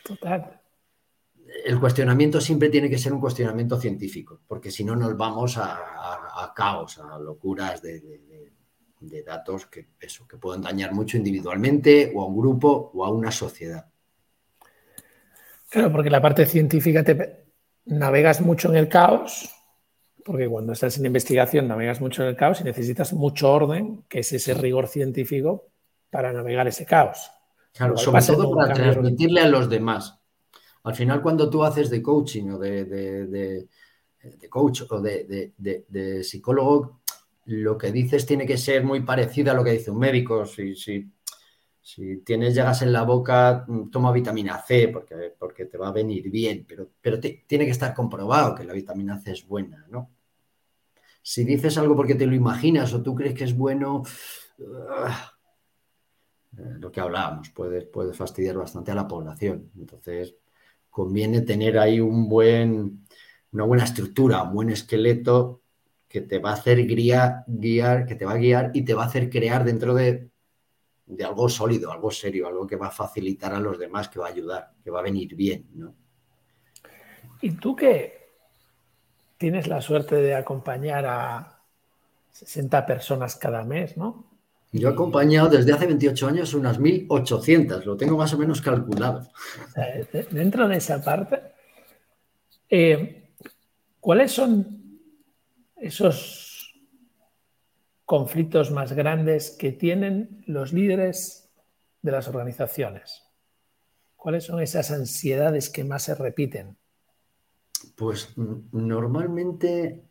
Total 0.03 0.62
el 1.63 1.79
cuestionamiento 1.79 2.41
siempre 2.41 2.69
tiene 2.69 2.89
que 2.89 2.97
ser 2.97 3.13
un 3.13 3.19
cuestionamiento 3.19 3.79
científico, 3.79 4.41
porque 4.47 4.71
si 4.71 4.83
no 4.83 4.95
nos 4.95 5.15
vamos 5.15 5.57
a, 5.57 6.51
caos, 6.55 6.99
a 6.99 7.17
locuras 7.17 7.81
de, 7.81 8.51
datos 9.25 9.67
que, 9.67 9.89
eso, 9.99 10.27
que 10.27 10.37
pueden 10.37 10.61
dañar 10.61 10.93
mucho 10.93 11.17
individualmente 11.17 12.11
o 12.15 12.21
a 12.21 12.25
un 12.25 12.37
grupo 12.37 12.91
o 12.93 13.05
a 13.05 13.09
una 13.09 13.31
sociedad. 13.31 13.85
Claro, 15.69 15.91
porque 15.91 16.09
la 16.09 16.21
parte 16.21 16.45
científica 16.45 17.03
te 17.03 17.45
navegas 17.85 18.41
mucho 18.41 18.69
en 18.69 18.77
el 18.77 18.87
caos, 18.87 19.49
porque 20.23 20.47
cuando 20.47 20.73
estás 20.73 20.97
en 20.97 21.05
investigación 21.05 21.67
navegas 21.67 21.99
mucho 21.99 22.23
en 22.23 22.29
el 22.29 22.35
caos 22.35 22.61
y 22.61 22.63
necesitas 22.63 23.13
mucho 23.13 23.51
orden, 23.51 24.03
que 24.07 24.19
es 24.19 24.31
ese 24.31 24.53
rigor 24.53 24.87
científico 24.87 25.69
para 26.09 26.31
navegar 26.31 26.67
ese 26.67 26.85
caos. 26.85 27.31
Claro, 27.73 27.97
sobre 27.97 28.21
todo 28.21 28.55
para 28.55 28.73
transmitirle 28.73 29.41
a 29.41 29.47
los 29.47 29.69
demás. 29.69 30.22
Al 30.83 30.95
final, 30.95 31.21
cuando 31.21 31.49
tú 31.49 31.63
haces 31.63 31.89
de 31.89 32.01
coaching 32.01 32.49
o 32.51 32.59
de, 32.59 33.67
coach 34.49 34.81
o 34.89 35.01
de, 35.01 36.23
psicólogo, 36.23 37.01
lo 37.45 37.77
que 37.77 37.91
dices 37.91 38.25
tiene 38.25 38.45
que 38.45 38.57
ser 38.57 38.83
muy 38.83 39.01
parecido 39.01 39.51
a 39.51 39.55
lo 39.55 39.63
que 39.63 39.71
dice 39.71 39.91
un 39.91 39.99
médico. 39.99 40.45
Si, 40.45 41.11
tienes 42.23 42.55
llagas 42.55 42.81
en 42.81 42.93
la 42.93 43.03
boca, 43.03 43.65
toma 43.91 44.11
vitamina 44.11 44.57
C 44.61 44.87
porque, 44.87 45.33
porque 45.37 45.65
te 45.65 45.77
va 45.77 45.89
a 45.89 45.91
venir 45.91 46.29
bien, 46.29 46.65
pero, 46.67 46.89
pero 47.01 47.19
tiene 47.19 47.65
que 47.65 47.71
estar 47.71 47.93
comprobado 47.93 48.55
que 48.55 48.63
la 48.63 48.73
vitamina 48.73 49.19
C 49.19 49.31
es 49.31 49.45
buena, 49.45 49.85
¿no? 49.89 50.09
Si 51.21 51.45
dices 51.45 51.77
algo 51.77 51.95
porque 51.95 52.15
te 52.15 52.25
lo 52.25 52.35
imaginas 52.35 52.93
o 52.93 53.01
tú 53.01 53.15
crees 53.15 53.33
que 53.33 53.45
es 53.45 53.55
bueno, 53.55 54.03
ah, 54.89 55.33
eh, 56.57 56.75
lo 56.79 56.91
que 56.91 56.99
hablábamos 56.99 57.49
puede, 57.51 57.83
puede 57.83 58.13
fastidiar 58.13 58.57
bastante 58.57 58.91
a 58.91 58.95
la 58.95 59.07
población. 59.07 59.71
Entonces, 59.77 60.35
conviene 60.93 61.41
tener 61.41 61.79
ahí 61.79 61.99
un 61.99 62.29
buen, 62.29 63.07
una 63.51 63.63
buena 63.63 63.83
estructura, 63.83 64.43
un 64.43 64.53
buen 64.53 64.69
esqueleto 64.69 65.63
que 66.07 66.21
te 66.21 66.37
va 66.37 66.51
a 66.51 66.53
hacer 66.53 66.85
guiar, 66.85 67.43
guiar, 67.47 68.05
que 68.05 68.13
te 68.13 68.25
va 68.25 68.33
a 68.33 68.37
guiar 68.37 68.69
y 68.75 68.85
te 68.85 68.93
va 68.93 69.03
a 69.03 69.07
hacer 69.07 69.27
crear 69.31 69.63
dentro 69.63 69.95
de, 69.95 70.29
de 71.07 71.25
algo 71.25 71.49
sólido, 71.49 71.91
algo 71.91 72.11
serio, 72.11 72.47
algo 72.47 72.67
que 72.67 72.75
va 72.75 72.87
a 72.87 72.91
facilitar 72.91 73.55
a 73.55 73.59
los 73.59 73.79
demás, 73.79 74.07
que 74.07 74.19
va 74.19 74.27
a 74.27 74.29
ayudar, 74.29 74.71
que 74.83 74.91
va 74.91 74.99
a 74.99 75.03
venir 75.03 75.35
bien, 75.35 75.67
¿no? 75.73 75.95
Y 77.41 77.53
tú 77.53 77.75
que 77.75 78.29
tienes 79.39 79.67
la 79.67 79.81
suerte 79.81 80.17
de 80.17 80.35
acompañar 80.35 81.07
a 81.07 81.59
60 82.33 82.85
personas 82.85 83.35
cada 83.35 83.63
mes, 83.63 83.97
¿no? 83.97 84.32
Yo 84.73 84.89
he 84.89 84.91
acompañado 84.91 85.49
desde 85.49 85.71
hace 85.71 85.85
28 85.85 86.27
años 86.27 86.53
unas 86.55 86.79
1.800, 86.79 87.83
lo 87.85 87.95
tengo 87.95 88.17
más 88.17 88.33
o 88.33 88.39
menos 88.39 88.59
calculado. 88.59 89.29
Dentro 90.31 90.67
de 90.67 90.77
esa 90.77 91.03
parte, 91.03 91.39
eh, 92.71 93.29
¿cuáles 93.99 94.31
son 94.31 94.99
esos 95.75 96.73
conflictos 98.03 98.71
más 98.71 98.93
grandes 98.93 99.51
que 99.51 99.73
tienen 99.73 100.43
los 100.47 100.73
líderes 100.73 101.51
de 102.01 102.11
las 102.11 102.27
organizaciones? 102.27 103.21
¿Cuáles 104.15 104.45
son 104.45 104.59
esas 104.59 104.89
ansiedades 104.89 105.69
que 105.69 105.83
más 105.83 106.01
se 106.01 106.15
repiten? 106.15 106.75
Pues 107.95 108.33
normalmente 108.35 110.05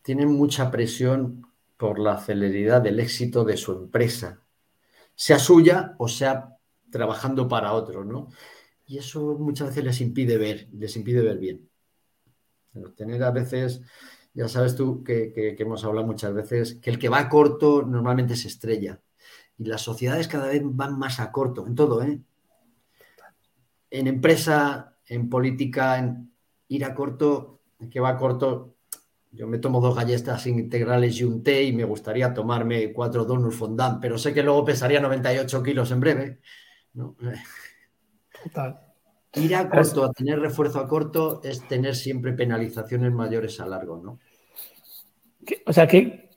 tienen 0.00 0.32
mucha 0.32 0.70
presión 0.70 1.51
por 1.82 1.98
la 1.98 2.16
celeridad 2.16 2.80
del 2.80 3.00
éxito 3.00 3.42
de 3.42 3.56
su 3.56 3.72
empresa, 3.72 4.40
sea 5.16 5.40
suya 5.40 5.96
o 5.98 6.06
sea 6.06 6.56
trabajando 6.92 7.48
para 7.48 7.72
otro, 7.72 8.04
¿no? 8.04 8.28
Y 8.86 8.98
eso 8.98 9.36
muchas 9.36 9.70
veces 9.70 9.82
les 9.82 10.00
impide 10.00 10.38
ver, 10.38 10.68
les 10.74 10.94
impide 10.94 11.22
ver 11.22 11.38
bien. 11.38 11.68
tener 12.96 13.20
a 13.24 13.32
veces, 13.32 13.82
ya 14.32 14.46
sabes 14.46 14.76
tú 14.76 15.02
que, 15.02 15.56
hemos 15.58 15.84
hablado 15.84 16.06
muchas 16.06 16.32
veces, 16.32 16.76
que 16.76 16.90
el 16.90 17.00
que 17.00 17.08
va 17.08 17.28
corto 17.28 17.82
normalmente 17.82 18.36
se 18.36 18.46
estrella. 18.46 19.00
Y 19.58 19.64
las 19.64 19.82
sociedades 19.82 20.28
cada 20.28 20.46
vez 20.46 20.62
van 20.64 20.96
más 20.96 21.18
a 21.18 21.32
corto, 21.32 21.66
en 21.66 21.74
todo, 21.74 22.00
¿eh? 22.04 22.20
En 23.90 24.06
empresa, 24.06 24.96
en 25.08 25.28
política, 25.28 25.98
en 25.98 26.32
ir 26.68 26.84
a 26.84 26.94
corto, 26.94 27.58
el 27.80 27.88
que 27.88 27.98
va 27.98 28.10
a 28.10 28.16
corto 28.16 28.76
Yo 29.32 29.46
me 29.46 29.58
tomo 29.58 29.80
dos 29.80 29.96
galletas 29.96 30.46
integrales 30.46 31.18
y 31.18 31.24
un 31.24 31.42
té 31.42 31.62
y 31.64 31.72
me 31.72 31.84
gustaría 31.84 32.34
tomarme 32.34 32.92
cuatro 32.92 33.24
donuts 33.24 33.56
fondant, 33.56 33.98
pero 34.00 34.18
sé 34.18 34.34
que 34.34 34.42
luego 34.42 34.64
pesaría 34.64 35.00
98 35.00 35.62
kilos 35.62 35.90
en 35.90 36.00
breve. 36.00 36.40
Total. 38.44 38.78
Ir 39.34 39.54
a 39.54 39.70
corto, 39.70 40.04
a 40.04 40.12
tener 40.12 40.38
refuerzo 40.38 40.78
a 40.78 40.86
corto, 40.86 41.40
es 41.42 41.66
tener 41.66 41.96
siempre 41.96 42.34
penalizaciones 42.34 43.10
mayores 43.10 43.58
a 43.60 43.66
largo, 43.66 43.96
¿no? 43.96 44.18
O 45.64 45.72
sea, 45.72 45.88
qué, 45.88 46.28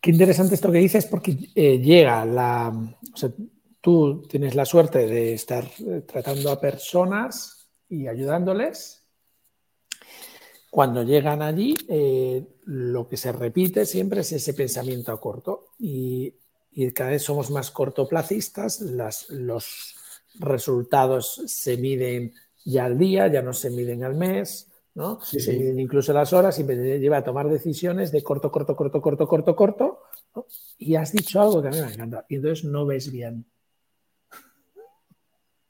qué 0.00 0.12
interesante 0.12 0.54
esto 0.54 0.70
que 0.70 0.78
dices, 0.78 1.06
porque 1.06 1.36
eh, 1.52 1.80
llega 1.80 2.24
la. 2.24 2.68
O 2.68 3.16
sea, 3.16 3.30
tú 3.80 4.22
tienes 4.28 4.54
la 4.54 4.64
suerte 4.64 5.08
de 5.08 5.34
estar 5.34 5.64
eh, 5.64 6.02
tratando 6.06 6.52
a 6.52 6.60
personas 6.60 7.68
y 7.88 8.06
ayudándoles 8.06 9.05
cuando 10.76 11.02
llegan 11.04 11.40
allí, 11.40 11.74
eh, 11.88 12.46
lo 12.66 13.08
que 13.08 13.16
se 13.16 13.32
repite 13.32 13.86
siempre 13.86 14.20
es 14.20 14.30
ese 14.32 14.52
pensamiento 14.52 15.10
a 15.10 15.18
corto 15.18 15.68
y, 15.78 16.34
cada 16.94 17.12
vez 17.12 17.22
somos 17.22 17.50
más 17.50 17.70
cortoplacistas, 17.70 18.82
los 18.82 19.96
resultados 20.38 21.40
se 21.46 21.78
miden 21.78 22.34
ya 22.66 22.84
al 22.84 22.98
día, 22.98 23.26
ya 23.28 23.40
no 23.40 23.54
se 23.54 23.70
miden 23.70 24.04
al 24.04 24.16
mes, 24.16 24.70
¿no? 24.94 25.18
se 25.22 25.50
miden 25.54 25.80
incluso 25.80 26.12
las 26.12 26.34
horas 26.34 26.58
y 26.58 26.64
me 26.64 26.74
lleva 26.98 27.16
a 27.16 27.24
tomar 27.24 27.48
decisiones 27.48 28.12
de 28.12 28.22
corto, 28.22 28.52
corto, 28.52 28.76
corto, 28.76 29.00
corto, 29.00 29.26
corto, 29.26 29.56
corto. 29.56 30.02
Y 30.76 30.96
has 30.96 31.10
dicho 31.10 31.40
algo 31.40 31.62
que 31.62 31.68
a 31.68 31.70
mí 31.70 31.80
me 31.80 31.94
encanta 31.94 32.26
y 32.28 32.34
entonces 32.34 32.66
no 32.66 32.84
ves 32.84 33.10
bien. 33.10 33.46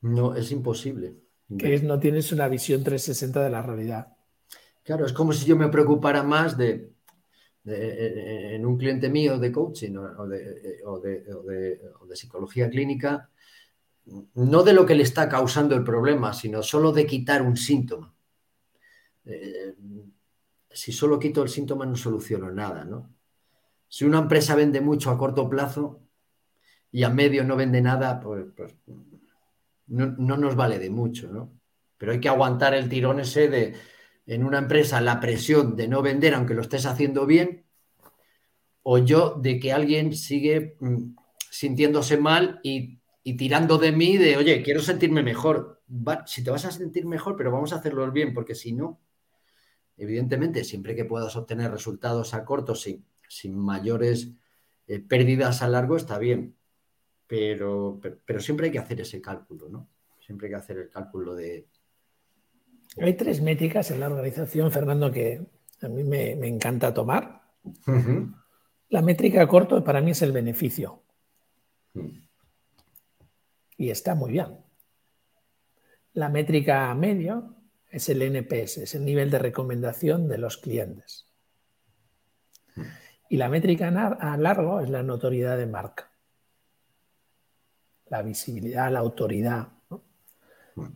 No, 0.01 0.35
es 0.35 0.51
imposible. 0.51 1.15
Que 1.57 1.79
no 1.79 2.01
tienes 2.01 2.33
una 2.33 2.49
visión 2.49 2.83
360 2.83 3.45
de 3.45 3.51
la 3.51 3.63
realidad. 3.63 4.16
Claro, 4.87 5.05
es 5.05 5.13
como 5.13 5.33
si 5.33 5.45
yo 5.45 5.57
me 5.57 5.67
preocupara 5.67 6.23
más 6.23 6.57
de, 6.57 6.93
en 7.65 8.65
un 8.65 8.79
cliente 8.79 9.09
mío 9.09 9.37
de 9.37 9.51
coaching 9.51 9.97
o 9.97 11.01
de, 11.01 11.81
psicología 12.15 12.71
clínica, 12.71 13.29
no 14.35 14.63
de 14.63 14.73
lo 14.73 14.87
que 14.87 14.95
le 14.95 15.03
está 15.03 15.29
causando 15.29 15.75
el 15.75 15.83
problema, 15.83 16.33
sino 16.33 16.63
solo 16.63 16.93
de 16.93 17.05
quitar 17.05 17.43
un 17.43 17.57
síntoma. 17.57 18.15
Eh, 19.25 19.75
si 20.71 20.93
solo 20.93 21.19
quito 21.19 21.43
el 21.43 21.49
síntoma 21.49 21.85
no 21.85 21.97
soluciono 21.97 22.53
nada, 22.53 22.85
¿no? 22.85 23.13
Si 23.89 24.05
una 24.05 24.21
empresa 24.21 24.55
vende 24.55 24.81
mucho 24.81 25.11
a 25.11 25.19
corto 25.19 25.49
plazo 25.49 26.01
y 26.93 27.03
a 27.03 27.09
medio 27.09 27.43
no 27.43 27.57
vende 27.57 27.81
nada, 27.81 28.21
pues, 28.21 28.45
pues 28.57 28.73
no, 29.89 30.15
no, 30.17 30.37
nos 30.37 30.55
vale 30.55 30.79
de 30.79 30.91
mucho, 30.91 31.29
¿no? 31.29 31.51
Pero 31.99 32.13
hay 32.13 32.21
que 32.21 32.29
aguantar 32.29 32.73
el 32.75 32.89
tirón 32.89 33.19
ese 33.19 33.49
de, 33.49 33.75
en 34.27 34.45
una 34.45 34.59
empresa 34.59 35.01
la 35.01 35.21
presión 35.21 35.77
de 35.77 35.89
no 35.89 36.03
vender 36.03 36.35
aunque 36.35 36.55
lo 36.55 36.63
estés 36.63 36.87
haciendo 36.87 37.27
bien, 37.27 37.65
o 38.83 38.99
yo 38.99 39.39
de 39.41 39.59
que 39.59 39.73
alguien 39.73 40.15
sigue 40.15 40.77
mm, 40.81 41.17
sintiéndose 41.51 42.17
mal 42.17 42.61
y, 42.63 43.01
tirando 43.37 43.79
de 43.79 43.91
mí 43.91 44.17
de, 44.17 44.37
oye, 44.37 44.63
quiero 44.63 44.81
sentirme 44.81 45.23
mejor. 45.23 45.83
si 46.27 46.45
te 46.45 46.51
vas 46.51 46.65
a 46.65 46.71
sentir 46.71 47.07
mejor, 47.07 47.37
pero 47.37 47.51
vamos 47.51 47.73
a 47.73 47.77
hacerlo 47.77 48.11
bien, 48.13 48.33
porque 48.33 48.55
si 48.55 48.73
no, 48.73 49.01
evidentemente, 49.97 50.63
siempre 50.63 50.95
que 50.95 51.05
puedas 51.05 51.35
obtener 51.35 51.73
resultados 51.73 52.35
a 52.35 52.45
corto 52.45 52.77
sin, 52.77 53.05
sin 53.29 53.59
mayores 53.59 54.31
eh, 54.87 55.01
pérdidas 55.01 55.63
a 55.63 55.69
largo, 55.69 55.97
está 55.97 56.19
bien. 56.19 56.57
pero, 57.27 58.01
pero 58.25 58.41
siempre 58.41 58.67
hay 58.67 58.73
que 58.73 58.79
hacer 58.79 59.01
ese 59.01 59.21
cálculo, 59.21 59.69
¿no? 59.69 59.89
Siempre 60.21 60.47
hay 60.47 60.53
que 60.53 60.59
hacer 60.59 60.79
el 60.79 60.91
cálculo 60.91 61.35
de, 61.35 61.67
hay 62.99 63.15
tres 63.15 63.41
métricas 63.41 63.91
en 63.91 64.01
la 64.01 64.07
organización, 64.07 64.71
Fernando, 64.71 65.11
que 65.11 65.43
a 65.83 65.89
mí 65.89 66.03
me, 66.03 66.33
encanta 66.47 66.95
tomar. 66.95 67.43
La 68.89 69.03
métrica 69.03 69.47
corto 69.47 69.83
para 69.85 70.01
mí 70.01 70.13
es 70.13 70.23
el 70.23 70.33
beneficio. 70.33 71.03
Y 73.77 73.91
está 73.91 74.15
muy 74.15 74.33
bien. 74.33 74.59
La 76.15 76.31
métrica 76.31 76.95
medio 76.95 77.57
es 77.91 78.09
el 78.09 78.23
NPS, 78.23 78.79
es 78.79 78.95
el 78.95 79.05
nivel 79.05 79.31
de 79.31 79.39
recomendación 79.39 80.29
de 80.29 80.39
los 80.39 80.57
clientes. 80.57 81.27
Y 83.29 83.37
la 83.37 83.49
métrica 83.49 83.89
a 83.89 84.37
largo 84.39 84.81
es 84.81 84.89
la 84.89 85.03
notoriedad 85.03 85.59
de 85.59 85.67
marca. 85.67 86.11
La 88.07 88.23
visibilidad, 88.23 88.91
la 88.91 89.01
autoridad. 89.01 89.69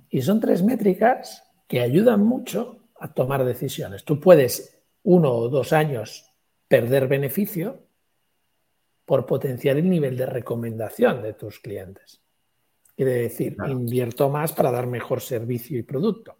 Y 0.08 0.22
son 0.22 0.40
tres 0.40 0.62
métricas 0.62 1.49
que 1.70 1.80
ayudan 1.80 2.24
mucho 2.24 2.80
a 2.98 3.14
tomar 3.14 3.44
decisiones. 3.44 4.02
Tú 4.04 4.18
puedes 4.18 4.76
uno 5.04 5.33
o 5.33 5.48
dos 5.48 5.72
años 5.72 6.28
perder 6.66 7.06
beneficio 7.06 7.87
por 9.04 9.24
potenciar 9.24 9.76
el 9.76 9.88
nivel 9.88 10.16
de 10.16 10.26
recomendación 10.26 11.22
de 11.22 11.35
tus 11.35 11.61
clientes. 11.61 12.20
De 12.96 13.04
decir, 13.04 13.56
invierto 13.68 14.28
más 14.28 14.52
para 14.52 14.72
dar 14.72 14.88
mejor 14.88 15.20
servicio 15.20 15.78
y 15.78 15.85
producto. 15.85 16.38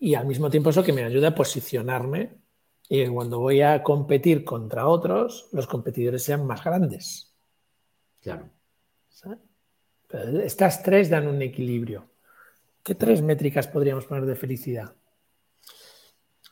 Y 0.00 0.14
al 0.14 0.24
mismo 0.24 0.48
tiempo 0.48 0.70
eso 0.70 0.82
que 0.82 0.94
me 0.94 1.04
ayuda 1.04 1.28
a 1.28 1.34
posicionarme 1.34 2.38
y 2.88 3.04
que 3.04 3.10
cuando 3.10 3.38
voy 3.38 3.60
a 3.60 3.82
competir 3.82 4.44
contra 4.44 4.88
otros, 4.88 5.50
los 5.52 5.66
competidores 5.66 6.22
sean 6.22 6.46
más 6.46 6.64
grandes. 6.64 7.34
Claro. 8.22 8.48
estas 10.42 10.82
tres 10.82 11.10
dan 11.10 11.28
un 11.28 11.42
equilibrio. 11.42 12.13
¿Qué 12.84 12.94
tres 12.94 13.22
métricas 13.22 13.66
podríamos 13.66 14.04
poner 14.04 14.26
de 14.26 14.36
felicidad? 14.36 14.94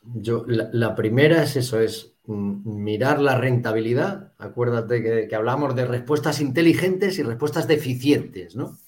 Yo, 0.02 0.44
la, 0.46 0.94
primera 0.94 1.42
es 1.42 1.56
eso, 1.56 1.78
es 1.78 2.16
mirar 2.24 3.20
la 3.20 3.36
rentabilidad. 3.36 4.32
Acuérdate 4.38 5.28
que, 5.28 5.36
hablamos 5.36 5.76
de 5.76 5.84
respuestas 5.84 6.40
inteligentes 6.40 7.18
y 7.18 7.22
respuestas 7.22 7.68
deficientes, 7.68 8.56
¿no? 8.56 8.78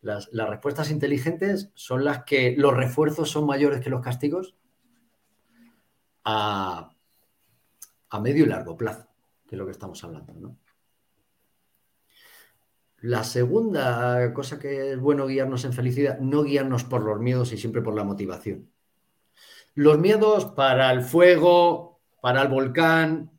Las, 0.00 0.28
respuestas 0.32 0.90
inteligentes 0.90 1.70
son 1.74 2.04
las 2.04 2.24
que 2.24 2.56
los 2.58 2.76
refuerzos 2.76 3.30
son 3.30 3.46
mayores 3.46 3.80
que 3.80 3.88
los 3.88 4.02
castigos 4.02 4.56
a, 6.24 6.90
a 8.10 8.20
medio 8.20 8.44
y 8.44 8.48
largo 8.48 8.76
plazo, 8.76 9.06
que 9.46 9.54
es 9.54 9.58
lo 9.58 9.66
que 9.66 9.72
estamos 9.72 10.02
hablando, 10.02 10.34
¿no? 10.34 10.58
La 13.04 13.22
segunda 13.22 14.32
cosa 14.32 14.58
que 14.58 14.92
es 14.92 14.98
bueno 14.98 15.26
guiarnos 15.26 15.66
en 15.66 15.74
felicidad, 15.74 16.18
no 16.20 16.42
guiarnos 16.42 16.84
por 16.84 17.02
los 17.02 17.20
miedos 17.20 17.52
y 17.52 17.58
siempre 17.58 17.82
por 17.82 17.94
la 17.94 18.02
motivación. 18.02 18.70
Los 19.74 19.98
miedos 19.98 20.46
para 20.46 20.90
el 20.90 21.02
fuego, 21.02 22.00
para 22.22 22.40
el 22.40 22.48
volcán, 22.48 23.30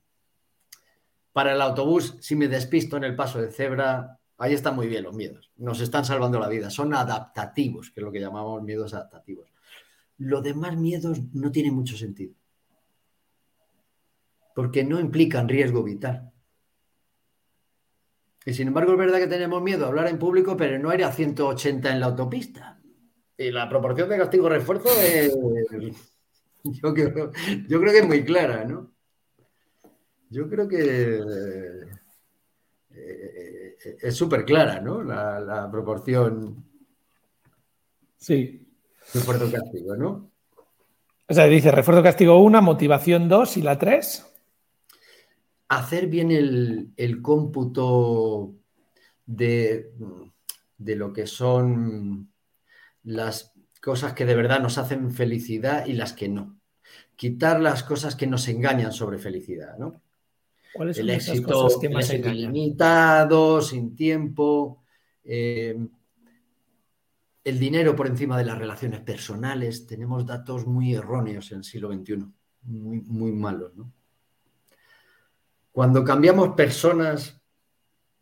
para 1.34 1.54
el 1.54 1.62
autobús, 1.62 2.16
si 2.20 2.36
me 2.36 2.48
despisto 2.48 2.96
en 2.96 3.06
el 3.06 3.16
paso 3.16 3.42
de 3.42 3.50
cebra, 3.50 4.20
ahí 4.38 4.54
están 4.54 4.76
muy 4.76 4.86
bien 4.86 5.04
los 5.04 5.16
miedos. 5.16 5.52
Nos 5.58 5.82
están 5.82 6.06
salvando 6.06 6.40
la 6.40 6.48
vida. 6.48 6.70
Son 6.70 6.94
adaptativos, 6.94 7.90
que 7.90 8.02
es 8.02 8.04
lo 8.04 8.12
que 8.12 8.20
llamamos 8.20 8.62
miedos 8.62 8.94
adaptativos. 8.94 9.50
Los 10.20 10.44
demás 10.44 10.78
miedos 10.78 11.20
no 11.34 11.52
tienen 11.52 11.74
mucho 11.74 11.98
sentido. 11.98 12.36
Porque 14.54 14.84
no 14.84 15.00
implican 15.00 15.50
riesgo 15.50 15.82
vital. 15.82 16.35
Y 18.46 18.54
sin 18.54 18.68
embargo 18.68 18.92
es 18.92 19.00
verdad 19.00 19.18
que 19.18 19.28
tenemos 19.28 19.62
miedo 19.62 19.86
a 19.86 19.88
hablar 19.88 20.08
en 20.08 20.20
público, 20.20 20.56
pero 20.56 20.78
no 20.78 20.92
era 20.92 21.12
180 21.12 21.92
en 21.92 22.00
la 22.00 22.06
autopista. 22.06 22.80
Y 23.38 23.50
la 23.50 23.68
proporción 23.68 24.08
de 24.08 24.18
castigo-refuerzo 24.18 24.90
es... 25.02 25.36
Yo 26.64 26.94
creo, 26.94 27.32
que 27.32 28.00
es 28.00 28.08
muy 28.08 28.24
clara, 28.24 28.64
¿no? 28.64 28.92
Yo 30.32 30.50
creo 30.50 30.68
que 30.68 31.20
eh, 32.90 33.76
es 34.02 34.16
súper 34.16 34.46
clara, 34.46 34.82
¿no? 34.82 35.04
La, 35.04 35.70
proporción. 35.72 36.66
Sí. 38.18 38.68
Refuerzo-castigo, 39.14 39.96
¿no? 39.96 40.32
O 41.28 41.34
sea, 41.34 41.46
dice 41.46 41.70
refuerzo-castigo 41.70 42.40
1, 42.40 42.62
motivación 42.64 43.30
2 43.30 43.58
y 43.58 43.62
la 43.62 43.78
3 43.78 44.35
hacer 45.68 46.08
bien 46.08 46.32
el, 46.32 47.22
cómputo 47.22 48.56
de, 49.26 49.92
lo 50.78 51.14
que 51.14 51.28
son 51.28 52.32
las 53.04 53.54
cosas 53.82 54.14
que 54.14 54.26
de 54.26 54.36
verdad 54.36 54.60
nos 54.60 54.78
hacen 54.78 55.12
felicidad 55.12 55.86
y 55.86 55.94
las 55.94 56.14
que 56.14 56.28
no. 56.28 56.60
Quitar 57.16 57.62
las 57.62 57.84
cosas 57.84 58.16
que 58.16 58.28
nos 58.28 58.48
engañan 58.48 58.92
sobre 58.92 59.18
felicidad, 59.18 59.78
¿no? 59.78 60.02
¿Cuáles 60.74 60.98
son 60.98 61.10
el 61.10 61.16
éxito, 61.16 61.54
cosas 61.54 61.80
que 61.80 61.90
más? 61.90 62.14
Limitado, 62.14 63.62
sin 63.62 63.96
tiempo, 63.96 64.84
eh, 65.24 65.78
el 67.44 67.60
dinero 67.60 67.96
por 67.96 68.08
encima 68.08 68.38
de 68.38 68.46
las 68.46 68.58
relaciones 68.58 69.00
personales. 69.00 69.88
Tenemos 69.88 70.26
datos 70.26 70.68
muy 70.68 70.94
erróneos 70.94 71.52
en 71.52 71.60
el 71.60 71.64
siglo 71.64 71.94
XXI, 71.94 72.26
muy, 72.64 73.00
muy 73.02 73.32
malos, 73.32 73.74
¿no? 73.76 73.95
Cuando 75.76 76.06
cambiamos 76.06 76.56
personas 76.56 77.38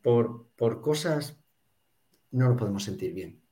por, 0.01 0.49
cosas, 0.81 1.37
no 2.31 2.49
nos 2.49 2.57
podemos 2.57 2.83
sentir 2.83 3.13
bien. 3.13 3.43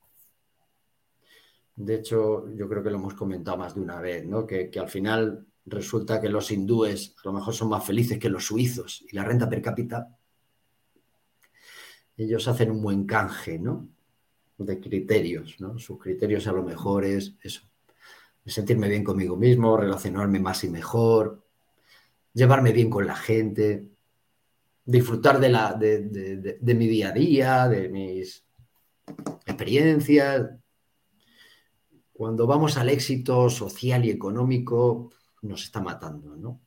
De 1.75 1.97
hecho, 1.97 2.51
yo 2.55 2.67
creo 2.67 2.81
que 2.81 2.89
lo 2.89 2.95
hemos 2.95 3.13
comentado 3.13 3.57
más 3.57 3.75
de 3.75 3.81
una 3.81 4.01
vez, 4.01 4.25
¿no? 4.25 4.47
Que, 4.47 4.71
que 4.71 4.79
al 4.79 4.89
final 4.89 5.45
resulta 5.67 6.19
que 6.19 6.29
los 6.29 6.49
hindúes 6.49 7.13
a 7.23 7.27
lo 7.27 7.33
mejor 7.33 7.53
son 7.53 7.69
más 7.69 7.85
felices 7.85 8.17
que 8.17 8.31
los 8.31 8.43
suizos 8.43 9.05
y 9.07 9.15
la 9.15 9.23
renta 9.23 9.47
per 9.47 9.61
cápita, 9.61 10.17
ellos 12.17 12.47
hacen 12.47 12.71
un 12.71 12.81
buen 12.81 13.05
canje, 13.05 13.59
¿no? 13.59 13.87
De 14.57 14.79
criterios, 14.79 15.57
¿no? 15.59 15.77
Sus 15.77 15.99
criterios 15.99 16.47
a 16.47 16.53
lo 16.53 16.63
mejor 16.63 17.05
es 17.05 17.35
eso, 17.43 17.61
sentirme 18.47 18.89
bien 18.89 19.03
conmigo 19.03 19.37
mismo, 19.37 19.77
relacionarme 19.77 20.39
más 20.39 20.63
y 20.63 20.71
mejor, 20.71 21.43
llevarme 22.33 22.71
bien 22.71 22.89
con 22.89 23.05
la 23.05 23.15
gente, 23.15 23.90
disfrutar 24.86 25.39
de, 25.39 25.50
la, 25.50 25.74
de, 25.74 26.74
mi 26.76 26.88
día 26.88 27.10
a 27.10 27.12
día, 27.12 27.67
de 27.67 27.89
mis 27.89 28.46
experiencias. 29.46 30.50
Cuando 32.12 32.46
vamos 32.46 32.78
al 32.78 32.89
éxito 32.89 33.50
social 33.50 34.06
y 34.06 34.12
económico, 34.12 35.12
nos 35.41 35.63
está 35.63 35.82
matando, 35.82 36.36
¿no? 36.36 36.62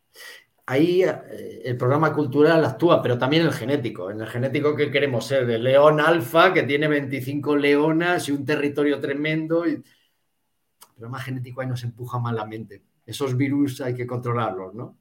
Ahí 0.67 1.03
eh, 1.03 1.63
el 1.65 1.77
programa 1.77 2.13
cultural 2.15 2.65
actúa, 2.65 3.03
pero 3.03 3.19
también 3.19 3.43
el 3.43 3.53
genético. 3.53 4.11
En 4.11 4.21
el 4.21 4.27
genético 4.29 4.75
que 4.75 4.91
queremos 4.91 5.27
ser, 5.27 5.49
el 5.51 5.63
león 5.63 6.01
alfa, 6.01 6.53
que 6.55 6.63
tiene 6.63 6.89
25 6.89 7.57
leonas 7.57 8.29
y 8.29 8.33
un 8.33 8.45
territorio 8.45 8.99
tremendo. 8.99 9.67
Y 9.67 9.73
el 9.73 9.85
problema 10.97 11.21
genético 11.21 11.61
ahí 11.61 11.67
nos 11.67 11.85
empuja 11.85 12.19
malamente. 12.19 12.83
Esos 13.05 13.37
virus 13.37 13.83
hay 13.83 13.95
que 13.95 14.07
controlarlos, 14.07 14.75
¿no? 14.75 14.97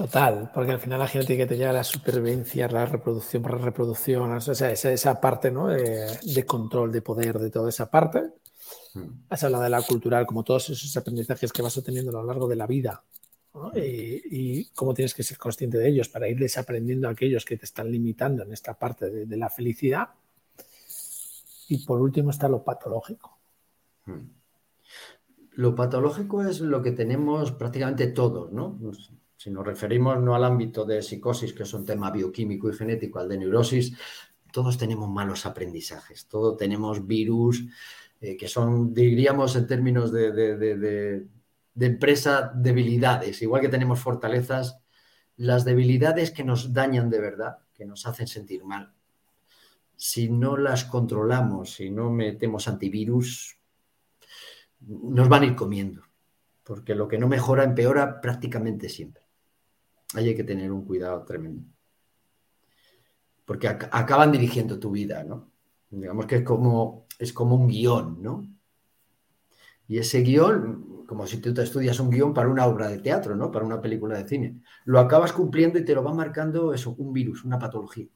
Total, 0.00 0.50
porque 0.54 0.72
al 0.72 0.80
final 0.80 0.98
la 0.98 1.06
genética 1.06 1.46
te 1.46 1.58
lleva 1.58 1.74
la 1.74 1.84
supervivencia, 1.84 2.66
la 2.68 2.86
reproducción 2.86 3.42
para 3.42 3.58
reproducción, 3.58 4.32
o 4.32 4.40
sea, 4.40 4.70
esa, 4.72 5.20
parte 5.20 5.50
¿no? 5.50 5.66
de, 5.66 6.46
control, 6.46 6.90
de 6.90 7.02
poder, 7.02 7.38
de 7.38 7.50
toda 7.50 7.68
esa 7.68 7.90
parte. 7.90 8.22
Hmm. 8.94 9.26
Has 9.28 9.44
hablado 9.44 9.64
de 9.64 9.68
la 9.68 9.82
cultural, 9.82 10.24
como 10.24 10.42
todos 10.42 10.70
esos 10.70 10.96
aprendizajes 10.96 11.52
que 11.52 11.60
vas 11.60 11.76
obteniendo 11.76 12.12
a 12.12 12.22
lo 12.22 12.24
largo 12.24 12.48
de 12.48 12.56
la 12.56 12.66
vida 12.66 13.04
y, 13.74 14.64
cómo 14.70 14.94
tienes 14.94 15.12
que 15.12 15.22
ser 15.22 15.36
consciente 15.36 15.76
de 15.76 15.90
ellos 15.90 16.08
para 16.08 16.28
ir 16.28 16.38
desaprendiendo 16.38 17.06
a 17.06 17.10
aquellos 17.10 17.44
que 17.44 17.58
te 17.58 17.66
están 17.66 17.92
limitando 17.92 18.42
en 18.42 18.54
esta 18.54 18.78
parte 18.78 19.10
de 19.10 19.36
la 19.36 19.50
felicidad. 19.50 20.08
Y 21.68 21.84
por 21.84 22.00
último 22.00 22.30
está 22.30 22.48
lo 22.48 22.64
patológico. 22.64 23.36
Hmm. 24.06 24.30
Lo 25.56 25.74
patológico 25.74 26.42
es 26.42 26.62
lo 26.62 26.80
que 26.80 26.92
tenemos 26.92 27.52
prácticamente 27.52 28.06
todos, 28.06 28.50
¿no? 28.50 28.78
Si 29.40 29.50
nos 29.50 29.64
referimos 29.64 30.20
no 30.20 30.34
al 30.34 30.44
ámbito 30.44 30.84
de 30.84 31.00
psicosis, 31.00 31.54
que 31.54 31.62
es 31.62 31.72
un 31.72 31.82
tema 31.82 32.10
bioquímico 32.10 32.68
y 32.68 32.74
genético, 32.74 33.20
al 33.20 33.28
de 33.30 33.38
neurosis, 33.38 33.96
todos 34.52 34.76
tenemos 34.76 35.08
malos 35.08 35.46
aprendizajes, 35.46 36.26
todos 36.26 36.58
tenemos 36.58 37.06
virus 37.06 37.64
eh, 38.20 38.36
que 38.36 38.48
son, 38.48 38.92
diríamos 38.92 39.56
en 39.56 39.66
términos 39.66 40.12
de, 40.12 40.30
de, 40.30 41.26
empresa, 41.86 42.52
debilidades. 42.54 43.40
Igual 43.40 43.62
que 43.62 43.70
tenemos 43.70 43.98
fortalezas, 43.98 44.78
las 45.38 45.64
debilidades 45.64 46.32
que 46.32 46.44
nos 46.44 46.74
dañan 46.74 47.08
de 47.08 47.20
verdad, 47.20 47.60
que 47.72 47.86
nos 47.86 48.04
hacen 48.06 48.26
sentir 48.26 48.62
mal, 48.62 48.92
si 49.96 50.28
no 50.28 50.58
las 50.58 50.84
controlamos, 50.84 51.76
si 51.76 51.88
no 51.88 52.10
metemos 52.10 52.68
antivirus, 52.68 53.56
nos 54.80 55.30
van 55.30 55.44
a 55.44 55.46
ir 55.46 55.56
comiendo, 55.56 56.02
porque 56.62 56.94
lo 56.94 57.08
que 57.08 57.16
no 57.16 57.26
mejora 57.26 57.64
empeora 57.64 58.20
prácticamente 58.20 58.90
siempre. 58.90 59.29
Ahí 60.14 60.28
hay 60.28 60.34
que 60.34 60.44
tener 60.44 60.72
un 60.72 60.84
cuidado 60.84 61.24
tremendo. 61.24 61.62
Porque 63.44 63.68
acaban 63.68 64.32
dirigiendo 64.32 64.78
tu 64.78 64.90
vida, 64.90 65.24
¿no? 65.24 65.50
Digamos 65.90 66.26
que 66.26 66.36
es 66.36 66.42
como, 66.42 67.06
es 67.18 67.32
como 67.32 67.56
un 67.56 67.68
guion, 67.68 68.22
¿no? 68.22 68.46
Y 69.88 69.98
ese 69.98 70.20
guion, 70.22 71.04
como 71.06 71.26
si 71.26 71.38
tú 71.38 71.52
te 71.52 71.62
estudias 71.62 71.98
un 71.98 72.10
guion 72.10 72.32
para 72.32 72.48
una 72.48 72.66
obra 72.66 72.88
de 72.88 72.98
teatro, 72.98 73.34
¿no? 73.34 73.50
Para 73.50 73.64
una 73.64 73.80
película 73.80 74.16
de 74.16 74.28
cine. 74.28 74.60
Lo 74.84 75.00
acabas 75.00 75.32
cumpliendo 75.32 75.78
y 75.78 75.84
te 75.84 75.94
lo 75.94 76.04
va 76.04 76.14
marcando 76.14 76.72
eso, 76.72 76.94
un 76.96 77.12
virus, 77.12 77.44
una 77.44 77.58
patología. 77.58 78.06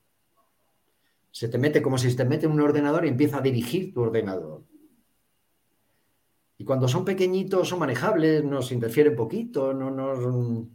Se 1.33 1.48
te 1.48 1.59
mete 1.59 1.83
como 1.83 1.98
si 1.98 2.09
se 2.11 2.16
te 2.16 2.24
mete 2.24 2.46
en 2.46 2.52
un 2.52 2.61
ordenador 2.61 3.04
y 3.04 3.09
empieza 3.09 3.38
a 3.38 3.40
dirigir 3.40 3.92
tu 3.92 4.02
ordenador. 4.02 4.62
Y 6.59 6.64
cuando 6.64 6.87
son 6.87 7.04
pequeñitos 7.04 7.68
son 7.68 7.80
manejables, 7.80 8.44
nos 8.44 8.70
interfieren 8.70 9.16
poquito, 9.16 9.74
no 9.74 9.90
nos... 9.90 10.68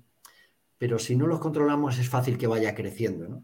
Pero 0.79 0.97
si 0.97 1.15
no 1.15 1.27
los 1.27 1.39
controlamos 1.39 1.99
es 1.99 2.09
fácil 2.09 2.39
que 2.39 2.47
vaya 2.47 2.73
creciendo, 2.73 3.27
¿no? 3.27 3.43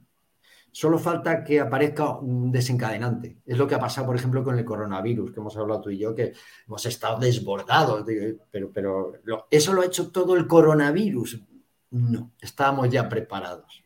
Solo 0.71 0.98
falta 0.98 1.43
que 1.43 1.60
aparezca 1.60 2.17
un 2.17 2.52
desencadenante. 2.52 3.38
Es 3.45 3.58
lo 3.58 3.65
que 3.65 3.76
ha 3.76 3.80
pasado, 3.80 4.08
por 4.08 4.15
ejemplo, 4.17 4.43
con 4.43 4.58
el 4.58 4.65
coronavirus, 4.65 5.32
que 5.32 5.39
hemos 5.39 5.56
hablado 5.56 5.82
tú 5.82 5.89
y 5.89 6.00
yo, 6.00 6.13
que 6.13 6.34
hemos 6.67 6.86
estado 6.86 7.19
desbordados. 7.19 8.04
Pero, 8.52 8.71
pero 8.74 9.13
¿eso 9.50 9.74
lo 9.74 9.84
ha 9.84 9.86
hecho 9.86 10.12
todo 10.12 10.36
el 10.36 10.48
coronavirus? 10.48 11.39
No, 11.91 12.34
estábamos 12.41 12.89
ya 12.89 13.08
preparados 13.08 13.86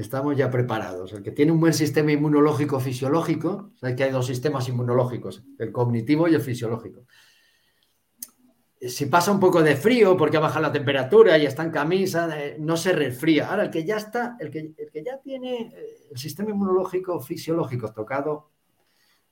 estamos 0.00 0.36
ya 0.36 0.50
preparados. 0.50 1.12
El 1.12 1.22
que 1.22 1.32
tiene 1.32 1.52
un 1.52 1.60
buen 1.60 1.74
sistema 1.74 2.12
inmunológico 2.12 2.80
fisiológico, 2.80 3.72
sabes 3.76 3.96
que 3.96 4.04
hay 4.04 4.10
dos 4.10 4.26
sistemas 4.26 4.68
inmunológicos, 4.68 5.44
el 5.58 5.72
cognitivo 5.72 6.28
y 6.28 6.34
el 6.34 6.40
fisiológico. 6.40 7.06
Si 8.80 9.06
pasa 9.06 9.30
un 9.30 9.38
poco 9.38 9.62
de 9.62 9.76
frío 9.76 10.16
porque 10.16 10.38
baja 10.38 10.58
la 10.58 10.72
temperatura 10.72 11.36
y 11.36 11.44
está 11.44 11.62
en 11.62 11.70
camisa, 11.70 12.28
eh, 12.38 12.56
no 12.58 12.76
se 12.76 12.92
resfría. 12.92 13.50
Ahora, 13.50 13.64
el 13.64 13.70
que 13.70 13.84
ya 13.84 13.96
está, 13.96 14.36
el 14.40 14.50
que, 14.50 14.74
el 14.76 14.90
que 14.90 15.04
ya 15.04 15.18
tiene 15.18 15.72
eh, 15.74 16.08
el 16.10 16.18
sistema 16.18 16.50
inmunológico 16.50 17.20
fisiológico 17.20 17.92
tocado, 17.92 18.50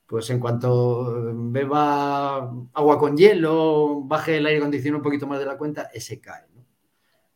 pues 0.06 0.28
en 0.30 0.38
cuanto 0.38 1.32
beba 1.50 2.36
agua 2.74 2.98
con 2.98 3.16
hielo, 3.16 4.02
baje 4.02 4.36
el 4.36 4.46
aire 4.46 4.58
acondicionado 4.58 4.98
un 4.98 5.04
poquito 5.04 5.26
más 5.26 5.38
de 5.38 5.46
la 5.46 5.56
cuenta, 5.56 5.90
ese 5.94 6.20
cae. 6.20 6.46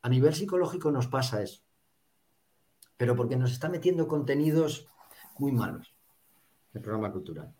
A 0.03 0.09
nivel 0.09 0.35
psicológico 0.35 0.91
nos 0.91 1.07
pasa 1.07 1.43
eso 1.43 1.63
pero 3.03 3.17
porque 3.17 3.35
nos 3.35 3.51
está 3.51 3.69
metiendo 3.69 4.07
contenidos 4.07 4.89
muy 5.37 5.51
malos, 5.51 5.93
el 6.73 6.81
programa 6.81 7.11
cultural. 7.11 7.53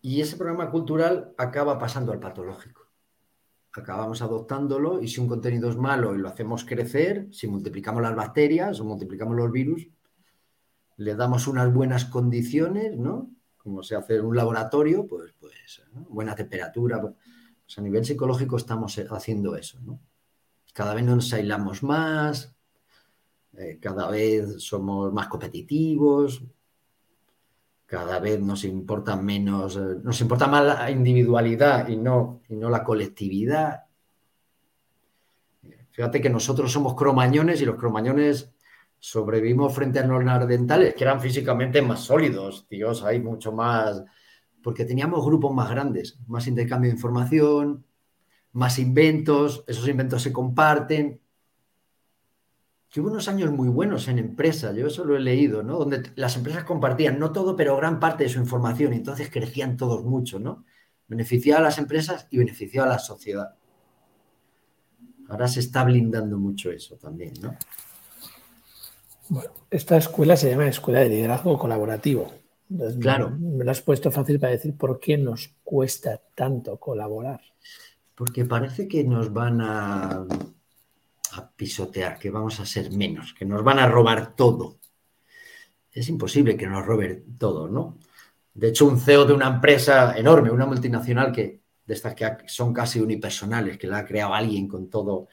Y 0.00 0.22
ese 0.22 0.38
programa 0.38 0.70
cultural 0.70 1.34
acaba 1.36 1.78
pasando 1.78 2.10
al 2.10 2.20
patológico. 2.20 2.79
Acabamos 3.72 4.20
adoptándolo 4.22 5.00
y 5.00 5.08
si 5.08 5.20
un 5.20 5.28
contenido 5.28 5.70
es 5.70 5.76
malo 5.76 6.14
y 6.14 6.18
lo 6.18 6.28
hacemos 6.28 6.64
crecer, 6.64 7.28
si 7.30 7.46
multiplicamos 7.46 8.02
las 8.02 8.16
bacterias 8.16 8.80
o 8.80 8.84
multiplicamos 8.84 9.36
los 9.36 9.52
virus, 9.52 9.88
le 10.96 11.14
damos 11.14 11.46
unas 11.46 11.72
buenas 11.72 12.04
condiciones, 12.04 12.96
¿no? 12.96 13.30
Como 13.56 13.82
se 13.82 13.94
hace 13.94 14.16
en 14.16 14.26
un 14.26 14.36
laboratorio, 14.36 15.06
pues, 15.06 15.32
pues 15.38 15.82
buena 16.08 16.34
temperatura. 16.34 17.00
Pues 17.00 17.78
a 17.78 17.80
nivel 17.80 18.04
psicológico 18.04 18.56
estamos 18.56 19.00
haciendo 19.10 19.56
eso, 19.56 19.80
¿no? 19.80 20.00
Cada 20.74 20.94
vez 20.94 21.04
nos 21.04 21.32
aislamos 21.32 21.82
más, 21.82 22.54
eh, 23.56 23.78
cada 23.80 24.08
vez 24.10 24.62
somos 24.62 25.12
más 25.12 25.28
competitivos, 25.28 26.42
cada 27.90 28.20
vez 28.20 28.40
nos 28.40 28.62
importa 28.62 29.16
menos, 29.16 29.76
eh, 29.76 29.96
nos 30.04 30.20
importa 30.20 30.46
más 30.46 30.64
la 30.64 30.90
individualidad 30.92 31.88
y 31.88 31.96
no, 31.96 32.40
y 32.48 32.54
no 32.54 32.70
la 32.70 32.84
colectividad. 32.84 33.86
Fíjate 35.90 36.20
que 36.20 36.30
nosotros 36.30 36.70
somos 36.70 36.94
cromañones 36.94 37.60
y 37.60 37.64
los 37.64 37.74
cromañones 37.74 38.52
sobrevivimos 39.00 39.74
frente 39.74 39.98
a 39.98 40.06
los 40.06 40.24
ardentales, 40.24 40.94
que 40.94 41.02
eran 41.02 41.20
físicamente 41.20 41.82
más 41.82 41.98
sólidos, 42.00 42.68
tíos, 42.68 43.02
hay 43.02 43.18
mucho 43.18 43.50
más, 43.50 44.04
porque 44.62 44.84
teníamos 44.84 45.24
grupos 45.24 45.52
más 45.52 45.68
grandes, 45.68 46.16
más 46.28 46.46
intercambio 46.46 46.90
de 46.90 46.94
información, 46.94 47.84
más 48.52 48.78
inventos, 48.78 49.64
esos 49.66 49.88
inventos 49.88 50.22
se 50.22 50.32
comparten, 50.32 51.19
que 52.90 53.00
hubo 53.00 53.08
unos 53.08 53.28
años 53.28 53.52
muy 53.52 53.68
buenos 53.68 54.08
en 54.08 54.18
empresas, 54.18 54.74
yo 54.74 54.88
eso 54.88 55.04
lo 55.04 55.16
he 55.16 55.20
leído, 55.20 55.62
¿no? 55.62 55.78
Donde 55.78 56.10
las 56.16 56.36
empresas 56.36 56.64
compartían, 56.64 57.20
no 57.20 57.30
todo, 57.30 57.54
pero 57.54 57.76
gran 57.76 58.00
parte 58.00 58.24
de 58.24 58.30
su 58.30 58.40
información, 58.40 58.92
y 58.92 58.96
entonces 58.96 59.30
crecían 59.30 59.76
todos 59.76 60.04
mucho, 60.04 60.40
¿no? 60.40 60.64
Beneficiaba 61.06 61.60
a 61.60 61.64
las 61.64 61.78
empresas 61.78 62.26
y 62.30 62.38
beneficiaba 62.38 62.88
a 62.88 62.94
la 62.94 62.98
sociedad. 62.98 63.54
Ahora 65.28 65.46
se 65.46 65.60
está 65.60 65.84
blindando 65.84 66.36
mucho 66.36 66.72
eso 66.72 66.96
también, 66.96 67.34
¿no? 67.40 67.56
Bueno, 69.28 69.50
esta 69.70 69.96
escuela 69.96 70.36
se 70.36 70.50
llama 70.50 70.66
Escuela 70.66 70.98
de 70.98 71.10
Liderazgo 71.10 71.56
Colaborativo. 71.56 72.32
claro. 73.00 73.30
Me 73.30 73.64
lo 73.64 73.70
has 73.70 73.80
puesto 73.80 74.10
fácil 74.10 74.40
para 74.40 74.50
decir 74.50 74.76
por 74.76 74.98
qué 74.98 75.16
nos 75.16 75.54
cuesta 75.62 76.20
tanto 76.34 76.76
colaborar. 76.78 77.40
Porque 78.16 78.44
parece 78.44 78.88
que 78.88 79.04
nos 79.04 79.32
van 79.32 79.60
a 79.60 80.26
a 81.32 81.50
pisotear, 81.50 82.18
que 82.18 82.30
vamos 82.30 82.60
a 82.60 82.66
ser 82.66 82.90
menos, 82.90 83.34
que 83.34 83.44
nos 83.44 83.62
van 83.62 83.78
a 83.78 83.88
robar 83.88 84.34
todo. 84.34 84.78
Es 85.92 86.08
imposible 86.08 86.56
que 86.56 86.66
nos 86.66 86.84
roben 86.84 87.36
todo, 87.38 87.68
¿no? 87.68 87.98
De 88.54 88.68
hecho, 88.68 88.86
un 88.86 88.98
CEO 88.98 89.24
de 89.24 89.32
una 89.32 89.48
empresa 89.48 90.16
enorme, 90.16 90.50
una 90.50 90.66
multinacional 90.66 91.32
que 91.32 91.60
de 91.86 91.94
estas 91.94 92.14
que 92.14 92.26
son 92.46 92.72
casi 92.72 93.00
unipersonales, 93.00 93.78
que 93.78 93.86
la 93.86 93.98
ha 93.98 94.06
creado 94.06 94.34
alguien 94.34 94.68
con 94.68 94.88
todo, 94.88 95.28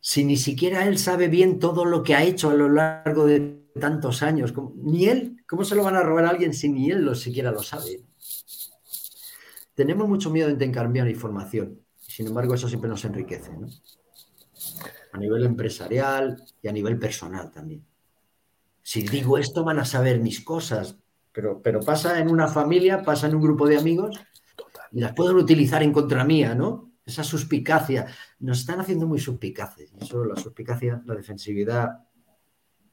si 0.00 0.24
ni 0.24 0.36
siquiera 0.36 0.86
él 0.86 0.98
sabe 0.98 1.28
bien 1.28 1.58
todo 1.58 1.84
lo 1.84 2.02
que 2.02 2.14
ha 2.14 2.24
hecho 2.24 2.50
a 2.50 2.54
lo 2.54 2.68
largo 2.68 3.24
de 3.24 3.62
tantos 3.80 4.22
años, 4.22 4.52
ni 4.76 5.06
él, 5.06 5.42
¿cómo 5.46 5.64
se 5.64 5.74
lo 5.74 5.84
van 5.84 5.96
a 5.96 6.02
robar 6.02 6.26
a 6.26 6.30
alguien 6.30 6.52
si 6.52 6.68
ni 6.68 6.90
él 6.90 7.04
lo 7.04 7.14
siquiera 7.14 7.50
lo 7.50 7.62
sabe? 7.62 8.02
tenemos 9.74 10.08
mucho 10.08 10.30
miedo 10.30 10.48
de 10.48 10.52
intercambiar 10.52 11.08
información. 11.08 11.80
Sin 11.98 12.26
embargo, 12.26 12.54
eso 12.54 12.68
siempre 12.68 12.90
nos 12.90 13.04
enriquece, 13.04 13.52
¿no? 13.56 13.68
A 15.12 15.18
nivel 15.18 15.44
empresarial 15.44 16.42
y 16.60 16.68
a 16.68 16.72
nivel 16.72 16.98
personal 16.98 17.50
también. 17.50 17.84
Si 18.82 19.02
digo 19.02 19.38
esto, 19.38 19.62
van 19.62 19.78
a 19.78 19.84
saber 19.84 20.18
mis 20.20 20.40
cosas, 20.40 20.96
pero, 21.32 21.62
pero 21.62 21.80
pasa 21.80 22.18
en 22.18 22.28
una 22.28 22.48
familia, 22.48 23.02
pasa 23.02 23.28
en 23.28 23.36
un 23.36 23.42
grupo 23.42 23.66
de 23.66 23.78
amigos 23.78 24.18
y 24.92 25.00
las 25.00 25.12
pueden 25.12 25.36
utilizar 25.36 25.82
en 25.82 25.92
contra 25.92 26.24
mía, 26.24 26.54
¿no? 26.54 26.92
Esa 27.04 27.24
suspicacia. 27.24 28.06
Nos 28.40 28.60
están 28.60 28.80
haciendo 28.80 29.06
muy 29.06 29.18
suspicaces. 29.18 29.92
Eso, 30.00 30.24
la 30.24 30.36
suspicacia, 30.36 31.02
la 31.06 31.14
defensividad 31.14 32.06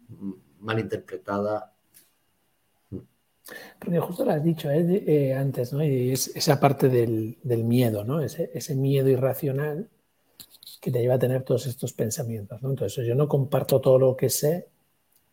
mm, 0.07 0.31
mal 0.59 0.79
interpretada. 0.79 1.73
Porque 3.79 3.99
justo 3.99 4.25
lo 4.25 4.31
has 4.31 4.43
dicho 4.43 4.69
¿eh? 4.69 5.03
Eh, 5.05 5.33
antes, 5.33 5.73
¿no? 5.73 5.83
Y 5.83 6.11
es 6.11 6.35
esa 6.35 6.59
parte 6.59 6.87
del, 6.87 7.37
miedo, 7.63 8.03
¿no? 8.03 8.21
Ese, 8.21 8.75
miedo 8.75 9.09
irracional 9.09 9.89
que 10.79 10.91
te 10.91 10.99
lleva 10.99 11.15
a 11.15 11.19
tener 11.19 11.43
todos 11.43 11.67
estos 11.67 11.93
pensamientos, 11.93 12.61
¿no? 12.61 12.69
Entonces, 12.69 13.05
yo 13.05 13.15
no 13.15 13.27
comparto 13.27 13.81
todo 13.81 13.99
lo 13.99 14.15
que 14.15 14.29
sé. 14.29 14.67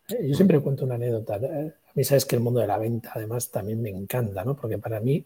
Eh, 0.09 0.27
yo 0.27 0.35
siempre 0.35 0.59
cuento 0.59 0.85
una 0.85 0.95
anécdota. 0.95 1.35
A 1.35 1.91
mí 1.93 2.03
sabes 2.03 2.25
que 2.25 2.35
el 2.35 2.41
mundo 2.41 2.59
de 2.59 2.67
la 2.67 2.77
venta, 2.77 3.11
además, 3.15 3.49
también 3.49 3.81
me 3.81 3.89
encanta, 3.89 4.43
¿no? 4.43 4.55
Porque 4.55 4.77
para 4.77 4.99
mí 4.99 5.25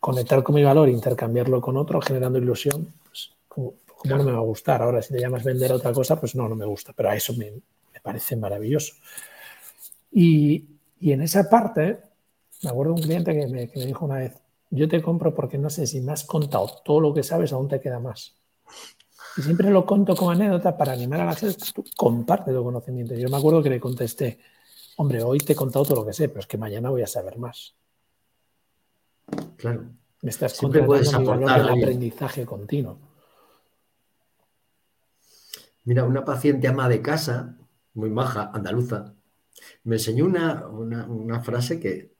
conectar 0.00 0.42
con 0.42 0.54
mi 0.54 0.64
valor, 0.64 0.88
intercambiarlo 0.88 1.60
con 1.60 1.76
otro, 1.76 2.00
generando 2.00 2.38
ilusión, 2.38 2.92
pues 3.04 3.30
como, 3.48 3.74
no 4.04 4.22
me 4.22 4.32
va 4.32 4.38
a 4.38 4.42
gustar. 4.42 4.82
Ahora, 4.82 5.00
si 5.00 5.14
te 5.14 5.20
llamas 5.20 5.44
vender 5.44 5.72
otra 5.72 5.92
cosa, 5.92 6.18
pues 6.18 6.34
no, 6.34 6.48
no 6.48 6.56
me 6.56 6.66
gusta, 6.66 6.92
pero 6.92 7.10
a 7.10 7.16
eso 7.16 7.32
me, 7.34 7.52
parece 8.02 8.36
maravilloso. 8.36 8.94
Y, 10.12 10.66
en 11.00 11.22
esa 11.22 11.48
parte, 11.48 12.00
me 12.62 12.70
acuerdo 12.70 12.94
de 12.94 13.00
un 13.00 13.06
cliente 13.06 13.32
que 13.32 13.46
me, 13.46 13.68
que 13.68 13.78
me, 13.78 13.86
dijo 13.86 14.04
una 14.04 14.16
vez, 14.16 14.34
yo 14.70 14.88
te 14.88 15.00
compro 15.00 15.34
porque 15.34 15.56
no 15.56 15.70
sé 15.70 15.86
si 15.86 16.00
me 16.00 16.12
has 16.12 16.24
contado 16.24 16.82
todo 16.84 17.00
lo 17.00 17.14
que 17.14 17.22
sabes, 17.22 17.52
aún 17.52 17.68
te 17.68 17.80
queda 17.80 17.98
más. 17.98 18.34
Y 19.36 19.42
siempre 19.42 19.70
lo 19.70 19.84
conto 19.84 20.14
como 20.14 20.30
anécdota 20.30 20.76
para 20.76 20.92
animar 20.92 21.20
a 21.20 21.26
la 21.26 21.34
gente, 21.34 21.56
tú 21.74 21.84
comparte 21.96 22.52
tu 22.52 22.62
conocimiento. 22.62 23.14
Yo 23.14 23.28
me 23.28 23.36
acuerdo 23.36 23.62
que 23.62 23.70
le 23.70 23.80
contesté, 23.80 24.38
hombre, 24.96 25.22
hoy 25.22 25.38
te 25.38 25.54
he 25.54 25.56
contado 25.56 25.84
todo 25.84 26.00
lo 26.00 26.06
que 26.06 26.12
sé, 26.12 26.28
pero 26.28 26.40
es 26.40 26.46
que 26.46 26.58
mañana 26.58 26.90
voy 26.90 27.02
a 27.02 27.06
saber 27.06 27.38
más. 27.38 27.74
Claro. 29.56 29.86
Me 30.22 30.30
estás 30.30 30.52
Siempre 30.52 30.82
puedes 30.82 31.12
aportar 31.12 31.60
el 31.60 31.68
aprendizaje 31.68 32.46
continuo. 32.46 32.98
Mira, 35.84 36.04
una 36.04 36.24
paciente 36.24 36.66
ama 36.66 36.88
de 36.88 37.02
casa, 37.02 37.58
muy 37.92 38.08
maja, 38.08 38.50
andaluza, 38.54 39.14
me 39.84 39.96
enseñó 39.96 40.24
una, 40.24 41.40
frase 41.42 41.78
que, 41.78 42.14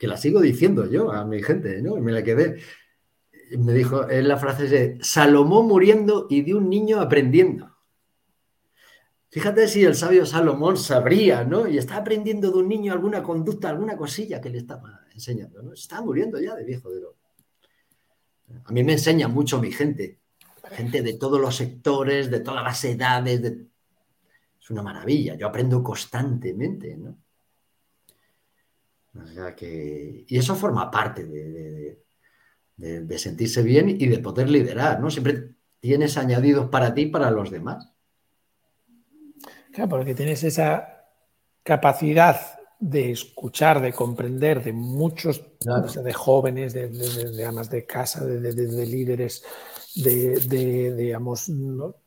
la 0.00 0.16
sigo 0.16 0.40
diciendo 0.40 0.86
yo 0.88 1.10
a 1.10 1.24
mi 1.24 1.42
gente, 1.42 1.82
¿no? 1.82 1.98
Y 1.98 2.00
me 2.00 2.12
la 2.12 2.22
quedé. 2.22 2.58
Me 3.58 3.72
dijo, 3.72 4.08
es 4.08 4.24
la 4.24 4.36
frase 4.36 4.68
de 4.68 4.98
Salomón 5.02 5.66
muriendo 5.66 6.26
y 6.30 6.42
de 6.42 6.54
un 6.54 6.68
niño 6.68 7.00
aprendiendo. 7.00 7.76
Fíjate 9.30 9.68
si 9.68 9.84
el 9.84 9.94
sabio 9.94 10.26
Salomón 10.26 10.76
sabría, 10.76 11.44
¿no? 11.44 11.68
Y 11.68 11.78
está 11.78 11.96
aprendiendo 11.96 12.50
de 12.50 12.58
un 12.58 12.68
niño 12.68 12.92
alguna 12.92 13.22
conducta, 13.22 13.68
alguna 13.68 13.96
cosilla 13.96 14.40
que 14.40 14.50
le 14.50 14.58
estaba 14.58 15.00
enseñando, 15.14 15.62
¿no? 15.62 15.72
Está 15.72 16.00
muriendo 16.00 16.40
ya 16.40 16.54
de 16.54 16.64
viejo 16.64 16.90
de 16.90 17.00
lo. 17.00 17.16
A 18.64 18.72
mí 18.72 18.82
me 18.82 18.92
enseña 18.92 19.28
mucho 19.28 19.60
mi 19.60 19.70
gente, 19.70 20.18
gente 20.72 21.02
de 21.02 21.14
todos 21.14 21.40
los 21.40 21.54
sectores, 21.54 22.30
de 22.30 22.40
todas 22.40 22.64
las 22.64 22.84
edades, 22.84 23.40
es 24.60 24.70
una 24.70 24.82
maravilla, 24.82 25.36
yo 25.36 25.46
aprendo 25.46 25.82
constantemente, 25.82 26.96
¿no? 26.96 27.16
O 29.14 29.26
sea 29.26 29.54
que... 29.54 30.24
Y 30.26 30.38
eso 30.38 30.54
forma 30.54 30.90
parte 30.90 31.24
de, 31.24 31.50
de 31.50 32.02
sentirse 33.18 33.62
bien 33.62 33.88
y 33.88 34.06
de 34.06 34.18
poder 34.18 34.48
liderar, 34.48 35.00
¿no? 35.00 35.10
Siempre 35.10 35.50
tienes 35.80 36.16
añadidos 36.16 36.68
para 36.68 36.94
ti 36.94 37.02
y 37.02 37.06
para 37.06 37.30
los 37.30 37.50
demás. 37.50 37.90
Claro, 39.72 39.90
porque 39.90 40.14
tienes 40.14 40.42
esa 40.44 41.06
capacidad 41.62 42.60
de 42.80 43.10
escuchar, 43.10 43.80
de 43.82 43.92
comprender 43.92 44.64
de 44.64 44.72
muchos, 44.72 45.42
de 46.02 46.12
jóvenes, 46.14 46.72
de, 46.72 46.88
de, 46.88 47.44
amas 47.44 47.70
de 47.70 47.84
casa, 47.84 48.24
de, 48.24 48.86
líderes, 48.86 49.44
de, 49.94 50.94
digamos... 50.96 51.52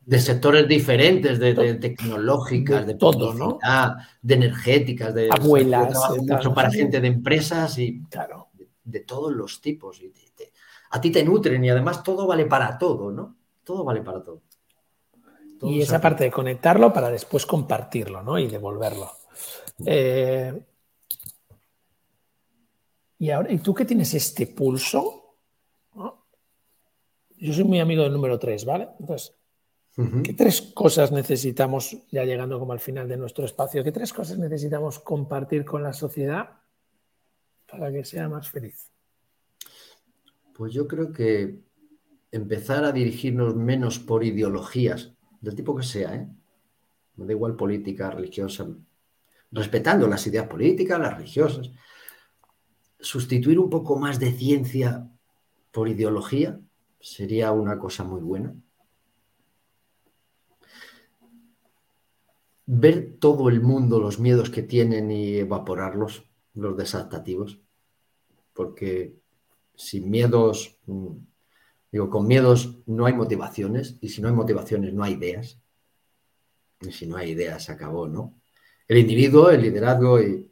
De 0.05 0.19
sectores 0.19 0.67
diferentes, 0.67 1.39
de, 1.39 1.75
tecnológicas, 1.75 2.87
de, 2.87 2.95
todo, 2.95 3.35
¿no? 3.35 3.59
De 4.21 4.33
energéticas, 4.33 5.13
de... 5.13 5.29
Abuelas. 5.31 5.95
mucho 6.19 6.53
para 6.53 6.71
gente 6.71 6.99
de 6.99 7.07
empresas 7.07 7.77
y 7.77 8.01
claro. 8.09 8.49
de, 8.83 9.01
todos 9.01 9.31
los 9.31 9.61
tipos. 9.61 10.01
Y 10.01 10.11
a 10.93 11.01
ti 11.01 11.11
te 11.11 11.23
nutren 11.23 11.63
y 11.63 11.69
además 11.69 12.03
todo 12.03 12.25
vale 12.27 12.45
para 12.45 12.77
todo, 12.77 13.11
¿no? 13.11 13.35
Todo 13.63 13.83
vale 13.83 14.01
para 14.01 14.23
todo 14.23 14.41
y 15.63 15.81
esa 15.81 16.01
parte 16.01 16.25
de 16.25 16.31
conectarlo 16.31 16.91
para 16.91 17.09
después 17.09 17.45
compartirlo 17.45 18.21
¿no? 18.21 18.37
y 18.37 18.47
devolverlo. 18.47 19.11
Eh, 19.85 20.61
y 23.19 23.29
ahora, 23.31 23.51
¿y 23.51 23.59
tú 23.59 23.73
que 23.73 23.85
tienes 23.85 24.13
este 24.13 24.47
pulso? 24.47 25.19
Yo 27.37 27.53
soy 27.53 27.63
muy 27.63 27.79
amigo 27.79 28.03
del 28.03 28.13
número 28.13 28.39
3, 28.39 28.63
¿vale? 28.63 28.89
Entonces, 28.99 29.35
¿qué 30.23 30.33
tres 30.33 30.61
cosas 30.61 31.11
necesitamos, 31.11 31.97
ya 32.09 32.23
llegando 32.23 32.57
como 32.57 32.71
al 32.71 32.79
final 32.79 33.07
de 33.09 33.17
nuestro 33.17 33.43
espacio, 33.43 33.83
qué 33.83 33.91
tres 33.91 34.13
cosas 34.13 34.37
necesitamos 34.37 34.99
compartir 34.99 35.65
con 35.65 35.83
la 35.83 35.91
sociedad 35.91 36.51
para 37.69 37.91
que 37.91 38.05
sea 38.05 38.29
más 38.29 38.49
feliz? 38.49 38.92
Pues 40.53 40.71
yo 40.71 40.87
creo 40.87 41.11
que 41.11 41.59
empezar 42.31 42.83
a 42.83 42.91
dirigirnos 42.91 43.55
menos 43.55 43.99
por 43.99 44.23
ideologías 44.23 45.13
del 45.41 45.55
tipo 45.55 45.75
que 45.75 45.83
sea, 45.83 46.15
¿eh? 46.15 46.27
Me 47.15 47.25
da 47.25 47.33
igual 47.33 47.55
política, 47.55 48.09
religiosa, 48.09 48.67
respetando 49.51 50.07
las 50.07 50.25
ideas 50.25 50.47
políticas, 50.47 50.99
las 50.99 51.15
religiosas. 51.15 51.71
Sustituir 52.99 53.59
un 53.59 53.69
poco 53.69 53.97
más 53.99 54.19
de 54.19 54.31
ciencia 54.31 55.07
por 55.71 55.87
ideología 55.87 56.59
sería 56.99 57.51
una 57.51 57.77
cosa 57.77 58.03
muy 58.03 58.21
buena. 58.21 58.55
Ver 62.65 63.17
todo 63.19 63.49
el 63.49 63.61
mundo, 63.61 63.99
los 63.99 64.19
miedos 64.19 64.49
que 64.49 64.63
tienen 64.63 65.11
y 65.11 65.35
evaporarlos, 65.35 66.25
los 66.55 66.77
desadaptativos, 66.77 67.59
porque 68.53 69.22
sin 69.75 70.09
miedos 70.09 70.77
mm, 70.85 71.17
Digo, 71.93 72.09
con 72.09 72.25
miedos 72.25 72.79
no 72.87 73.05
hay 73.05 73.13
motivaciones 73.13 73.97
y 74.01 74.09
si 74.09 74.19
no 74.19 74.27
hay 74.27 74.33
motivaciones 74.33 74.95
no 74.95 75.03
hay 75.03 75.13
ideas. 75.13 75.59
Y 76.81 76.91
si 76.91 77.05
no 77.05 77.17
hay 77.17 77.29
ideas, 77.29 77.69
acabó, 77.69 78.07
¿no? 78.07 78.41
El 78.87 78.97
individuo, 78.97 79.51
el 79.51 79.61
liderazgo, 79.61 80.19
y 80.19 80.51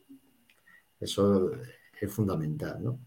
eso 0.99 1.51
es 1.99 2.13
fundamental, 2.13 2.83
¿no? 2.83 2.99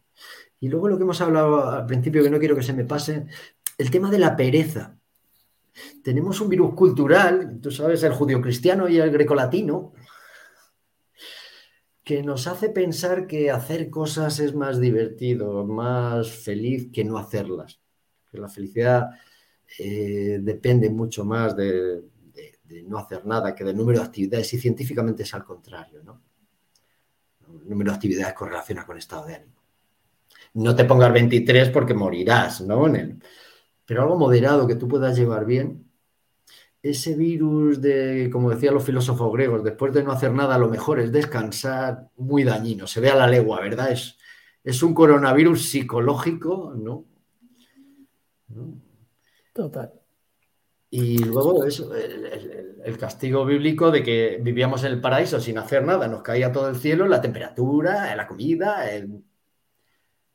Y 0.59 0.69
luego 0.69 0.89
lo 0.89 0.97
que 0.97 1.05
hemos 1.05 1.21
hablado 1.21 1.71
al 1.71 1.87
principio, 1.87 2.25
que 2.25 2.31
no 2.31 2.41
quiero 2.41 2.57
que 2.57 2.65
se 2.65 2.73
me 2.73 2.85
pase, 2.85 3.25
el 3.79 3.91
tema 3.93 4.11
de 4.11 4.19
la 4.19 4.35
pereza. 4.35 4.99
Tenemos 6.03 6.41
un 6.41 6.49
virus 6.49 6.75
cultural, 6.75 7.61
tú 7.63 7.71
sabes, 7.71 8.03
el 8.03 8.15
judío 8.15 8.41
cristiano 8.41 8.89
y 8.89 8.99
el 8.99 9.13
grecolatino, 9.13 9.93
que 12.05 12.23
nos 12.23 12.47
hace 12.47 12.69
pensar 12.69 13.27
que 13.27 13.51
hacer 13.51 13.91
cosas 13.91 14.39
es 14.39 14.55
más 14.55 14.79
divertido, 14.79 15.65
más 15.65 16.31
feliz 16.31 16.91
que 16.93 17.05
no 17.05 17.19
hacerlas 17.19 17.81
la 18.39 18.49
felicidad 18.49 19.11
eh, 19.79 20.39
depende 20.41 20.91
mucho 20.91 21.25
más 21.25 21.57
de, 21.57 22.03
no 22.87 22.99
hacer 22.99 23.25
nada 23.25 23.55
que 23.55 23.65
del 23.65 23.77
número 23.77 24.01
de 24.01 24.05
actividades 24.05 24.53
y 24.55 24.59
científicamente 24.59 25.23
es 25.23 25.33
al 25.35 25.45
contrario, 25.45 26.03
¿no? 26.03 26.21
El 27.63 27.69
número 27.69 27.91
de 27.91 27.97
actividades 27.97 28.35
correlaciona 28.35 28.85
con 28.85 28.99
estado 28.99 29.27
de 29.27 29.37
ánimo. 29.37 29.63
No 30.55 30.75
te 30.75 30.85
pongas 30.85 31.13
23 31.13 31.71
porque 31.71 31.95
morirás, 31.95 32.61
¿no? 32.63 32.87
pero 33.87 34.03
algo 34.03 34.17
moderado 34.17 34.67
que 34.67 34.77
tú 34.77 34.89
puedas 34.89 35.17
llevar 35.17 35.45
bien. 35.45 35.91
Ese 36.85 37.15
virus 37.15 37.81
de, 37.81 38.29
como 38.31 38.51
decían 38.51 38.75
los 38.75 38.85
filósofos 38.85 39.33
griegos, 39.33 39.65
después 39.65 39.95
de 39.95 40.05
no 40.05 40.13
hacer 40.13 40.33
nada, 40.33 40.59
lo 40.59 40.69
mejor 40.69 41.01
es 41.01 41.11
descansar, 41.11 42.11
muy 42.19 42.45
dañino. 42.45 42.87
Se 42.87 43.01
ve 43.01 43.09
a 43.09 43.15
la 43.15 43.27
legua, 43.27 43.59
¿verdad? 43.63 43.91
Es, 43.91 44.19
es 44.63 44.83
un 44.83 44.93
coronavirus 44.93 45.71
psicológico, 45.71 46.75
¿no? 46.77 47.07
Total. 49.55 49.93
Y 50.91 51.25
luego 51.25 51.65
eso, 51.65 51.95
el, 51.95 52.99
castigo 52.99 53.47
bíblico 53.47 53.91
de 53.91 54.03
que 54.03 54.39
vivíamos 54.43 54.85
en 54.85 54.93
el 54.93 55.01
paraíso 55.01 55.41
sin 55.41 55.57
hacer 55.57 55.85
nada, 55.85 56.07
nos 56.07 56.21
caía 56.21 56.53
todo 56.53 56.69
el 56.69 56.77
cielo, 56.77 57.09
la 57.09 57.23
temperatura, 57.23 58.15
la 58.15 58.27
comida, 58.27 58.85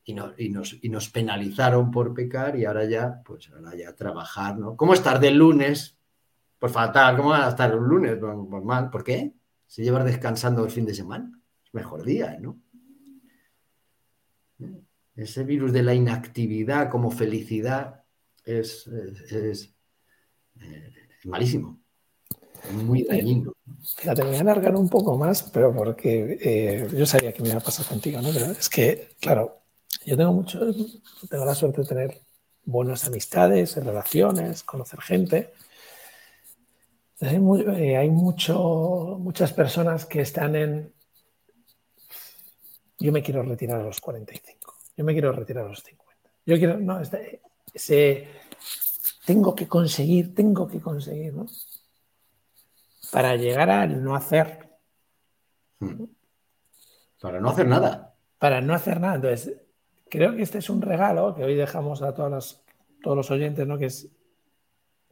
y, 0.04 0.50
nos, 0.90 1.10
penalizaron 1.10 1.92
por 1.92 2.12
pecar 2.16 2.58
y 2.58 2.66
ahora 2.66 2.86
ya, 2.86 3.22
pues 3.24 3.52
ahora 3.52 3.76
ya 3.76 3.96
trabajar, 3.96 4.58
¿no? 4.58 4.76
¿Cómo 4.76 4.96
estar 4.96 5.20
de 5.20 5.30
lunes? 5.30 5.99
Pues 6.60 6.72
fatal, 6.72 7.18
¿cómo 7.18 7.30
van 7.30 7.44
a 7.44 7.50
estar 7.50 7.72
el 7.72 7.80
lunes? 7.80 8.18
Pues, 8.20 8.36
pues 8.50 8.64
mal, 8.64 8.90
¿por 8.90 9.04
qué? 9.04 9.34
Si 9.66 9.82
llevas 9.82 10.06
descansando 10.06 10.64
el 10.64 10.72
fin 10.72 10.86
de 10.86 10.94
semana, 10.94 11.32
es 11.66 11.74
mejor 11.74 12.04
día, 12.04 12.38
¿no? 12.40 12.60
ese 15.16 15.44
virus 15.44 15.74
de 15.74 15.84
la 15.84 15.94
inactividad 15.94 16.90
como 16.90 17.12
felicidad 17.12 18.04
es, 18.46 18.88
es, 18.88 19.74
eh, 20.62 20.94
malísimo. 21.26 21.80
muy 22.72 23.04
dañino. 23.04 23.54
Fíjate, 23.98 24.24
me 24.24 24.30
voy 24.30 24.38
a 24.38 24.42
alargar 24.42 24.76
un 24.76 24.90
poco 24.90 25.18
más, 25.18 25.44
pero 25.44 25.74
porque 25.74 26.38
eh, 26.42 26.88
yo 26.96 27.06
sabía 27.06 27.34
que 27.34 27.42
me 27.42 27.50
iba 27.50 27.58
a 27.58 27.64
pasar 27.64 27.86
contigo, 27.86 28.22
¿no? 28.22 28.30
Pero 28.34 28.46
es 28.46 28.70
que, 28.70 29.10
claro, 29.20 29.62
yo 30.06 30.16
tengo 30.16 30.34
mucho, 30.34 30.60
tengo 31.30 31.46
la 31.46 31.56
suerte 31.56 31.82
de 31.82 31.88
tener 31.88 32.22
buenas 32.64 33.06
amistades, 33.06 33.76
relaciones, 33.76 34.64
conocer 34.64 35.02
gente. 35.02 35.54
Hay, 37.22 37.36
eh, 37.36 37.98
hay 37.98 38.10
mucho, 38.10 39.18
muchas 39.20 39.52
personas 39.52 40.06
que 40.06 40.22
están 40.22 40.56
en... 40.56 40.94
Yo 42.98 43.12
me 43.12 43.22
quiero 43.22 43.44
retirar 43.44 43.82
a 43.82 43.84
los 43.84 44.00
45, 44.00 44.76
yo 44.96 45.04
me 45.06 45.14
quiero 45.14 45.32
retirar 45.32 45.66
a 45.66 45.70
los 45.70 45.84
50. 45.84 46.16
Yo 46.46 46.58
quiero, 46.58 46.80
no, 46.80 47.00
este, 47.00 47.42
ese, 47.74 48.28
tengo 49.26 49.56
que 49.56 49.68
conseguir, 49.68 50.34
tengo 50.34 50.68
que 50.68 50.82
conseguir, 50.82 51.34
¿no? 51.34 51.46
Para 53.12 53.36
llegar 53.36 53.70
al 53.70 54.04
no 54.04 54.16
hacer. 54.16 54.70
Hmm. 55.80 56.06
Para 57.22 57.40
no 57.40 57.50
hacer 57.50 57.68
nada. 57.68 58.16
Para 58.38 58.62
no 58.62 58.74
hacer 58.74 59.00
nada. 59.00 59.16
Entonces, 59.16 59.58
creo 60.10 60.36
que 60.36 60.44
este 60.44 60.58
es 60.58 60.70
un 60.70 60.82
regalo 60.82 61.36
que 61.36 61.44
hoy 61.44 61.56
dejamos 61.56 62.02
a 62.02 62.14
todos 62.14 62.62
los 63.04 63.32
oyentes, 63.32 63.68
¿no? 63.68 63.78
Que 63.78 63.86
es, 63.86 64.10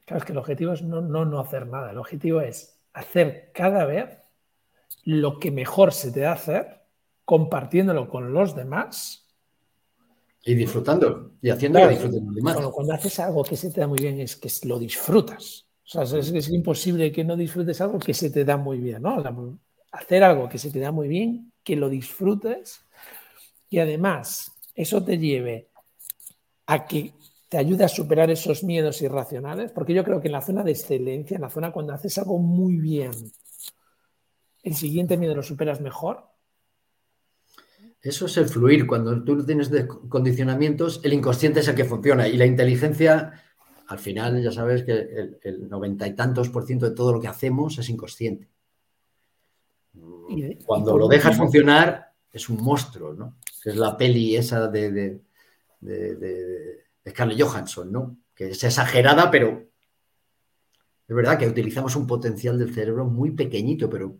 claro, 0.07 0.19
es 0.19 0.25
que 0.25 0.31
el 0.31 0.39
objetivo 0.39 0.73
es 0.73 0.81
no, 0.81 1.01
no, 1.01 1.25
no 1.25 1.39
hacer 1.39 1.67
nada. 1.67 1.91
El 1.91 1.99
objetivo 1.99 2.41
es 2.41 2.79
hacer 2.93 3.51
cada 3.53 3.85
vez 3.85 4.17
lo 5.03 5.37
que 5.37 5.51
mejor 5.51 5.93
se 5.93 6.11
te 6.11 6.21
da 6.21 6.31
hacer, 6.31 6.81
compartiéndolo 7.25 8.09
con 8.09 8.33
los 8.33 8.55
demás 8.55 9.27
y 10.47 10.55
disfrutando, 10.55 11.33
y 11.41 11.49
haciendo 11.49 11.79
que 11.79 11.89
disfruten 11.89 12.25
los 12.25 12.35
demás. 12.35 12.57
cuando 12.71 12.93
haces 12.93 13.19
algo 13.19 13.43
que 13.43 13.57
se 13.57 13.69
te 13.69 13.81
da 13.81 13.87
muy 13.87 13.99
bien 13.99 14.21
es 14.21 14.37
que 14.37 14.49
lo 14.65 14.79
disfrutas. 14.79 15.67
O 15.83 15.89
sea, 15.89 16.03
es, 16.03 16.31
es 16.31 16.49
imposible 16.49 17.11
que 17.11 17.25
no 17.25 17.35
disfrutes 17.35 17.81
algo 17.81 17.99
que 17.99 18.13
se 18.13 18.29
te 18.29 18.45
da 18.45 18.55
muy 18.55 18.77
bien, 18.77 19.01
¿no? 19.01 19.59
hacer 19.91 20.23
algo 20.23 20.47
que 20.47 20.57
se 20.57 20.71
te 20.71 20.79
da 20.79 20.93
muy 20.93 21.09
bien, 21.09 21.51
que 21.63 21.75
lo 21.75 21.89
disfrutes 21.89 22.81
y 23.69 23.79
además 23.79 24.53
eso 24.73 25.03
te 25.03 25.17
lleve 25.17 25.67
a 26.65 26.85
que 26.85 27.13
te 27.49 27.57
ayude 27.57 27.83
a 27.83 27.89
superar 27.89 28.29
esos 28.29 28.63
miedos 28.63 29.01
irracionales, 29.01 29.71
porque 29.71 29.93
yo 29.93 30.03
creo 30.03 30.21
que 30.21 30.27
en 30.27 30.33
la 30.33 30.41
zona 30.41 30.63
de 30.63 30.71
excelencia, 30.71 31.35
en 31.35 31.41
la 31.41 31.49
zona 31.49 31.71
cuando 31.71 31.93
haces 31.93 32.17
algo 32.17 32.39
muy 32.39 32.77
bien, 32.77 33.11
el 34.63 34.75
siguiente 34.75 35.17
miedo 35.17 35.35
lo 35.35 35.43
superas 35.43 35.79
mejor, 35.81 36.25
eso 38.01 38.25
es 38.27 38.37
el 38.37 38.47
fluir. 38.47 38.87
Cuando 38.87 39.23
tú 39.23 39.45
tienes 39.45 39.71
condicionamientos, 40.07 41.01
el 41.03 41.13
inconsciente 41.13 41.61
es 41.61 41.67
el 41.67 41.75
que 41.75 41.83
funciona 41.83 42.27
y 42.27 42.37
la 42.37 42.45
inteligencia, 42.45 43.33
al 43.87 43.99
final, 43.99 44.41
ya 44.41 44.51
sabes 44.51 44.83
que 44.83 45.37
el 45.41 45.67
noventa 45.67 46.07
y 46.07 46.15
tantos 46.15 46.49
por 46.49 46.65
ciento 46.65 46.87
de 46.89 46.95
todo 46.95 47.13
lo 47.13 47.19
que 47.19 47.27
hacemos 47.27 47.77
es 47.79 47.89
inconsciente. 47.89 48.47
Cuando 50.65 50.97
lo 50.97 51.07
dejas 51.07 51.37
funcionar, 51.37 52.13
es 52.31 52.49
un 52.49 52.63
monstruo, 52.63 53.13
¿no? 53.13 53.35
es 53.65 53.75
la 53.75 53.97
peli 53.97 54.35
esa 54.35 54.67
de, 54.67 54.91
de, 54.91 55.21
de, 55.81 56.85
Scarlett 57.11 57.41
Johansson, 57.41 57.91
¿no? 57.91 58.17
Que 58.33 58.49
es 58.51 58.63
exagerada, 58.63 59.29
pero 59.31 59.67
es 61.07 61.15
verdad 61.15 61.39
que 61.39 61.47
utilizamos 61.47 61.95
un 61.95 62.05
potencial 62.05 62.59
del 62.59 62.73
cerebro 62.73 63.05
muy 63.05 63.31
pequeñito, 63.31 63.89
pero 63.89 64.17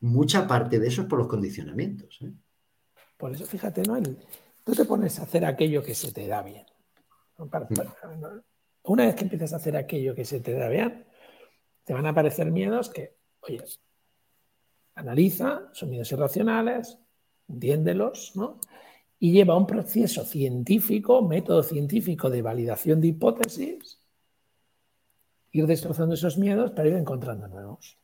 mucha 0.00 0.46
parte 0.46 0.78
de 0.78 0.88
eso 0.88 1.02
es 1.02 1.08
por 1.08 1.18
los 1.18 1.28
condicionamientos. 1.28 2.20
¿eh? 2.22 2.32
Por 3.16 3.32
eso, 3.32 3.44
fíjate, 3.44 3.82
¿no? 3.82 4.00
tú 4.64 4.72
te 4.74 4.84
pones 4.84 5.18
a 5.18 5.24
hacer 5.24 5.44
aquello 5.44 5.82
que 5.82 5.94
se 5.94 6.12
te 6.12 6.26
da 6.26 6.42
bien. 6.42 6.66
Una 8.84 9.06
vez 9.06 9.14
que 9.14 9.24
empiezas 9.24 9.52
a 9.52 9.56
hacer 9.56 9.76
aquello 9.76 10.14
que 10.14 10.24
se 10.24 10.40
te 10.40 10.52
da 10.52 10.68
bien, 10.68 11.04
te 11.84 11.94
van 11.94 12.06
a 12.06 12.10
aparecer 12.10 12.50
miedos 12.50 12.90
que, 12.90 13.16
oye, 13.40 13.64
analiza, 14.94 15.70
son 15.72 15.90
miedos 15.90 16.12
irracionales, 16.12 16.98
entiéndelos, 17.48 18.36
¿no? 18.36 18.60
Y 19.24 19.32
lleva 19.32 19.56
un 19.56 19.66
proceso 19.66 20.22
científico, 20.22 21.26
método 21.26 21.62
científico 21.62 22.28
de 22.28 22.42
validación 22.42 23.00
de 23.00 23.06
hipótesis, 23.06 23.98
ir 25.50 25.66
destrozando 25.66 26.14
esos 26.14 26.36
miedos 26.36 26.72
para 26.72 26.88
ir 26.88 26.94
encontrando 26.96 27.48
nuevos. 27.48 27.96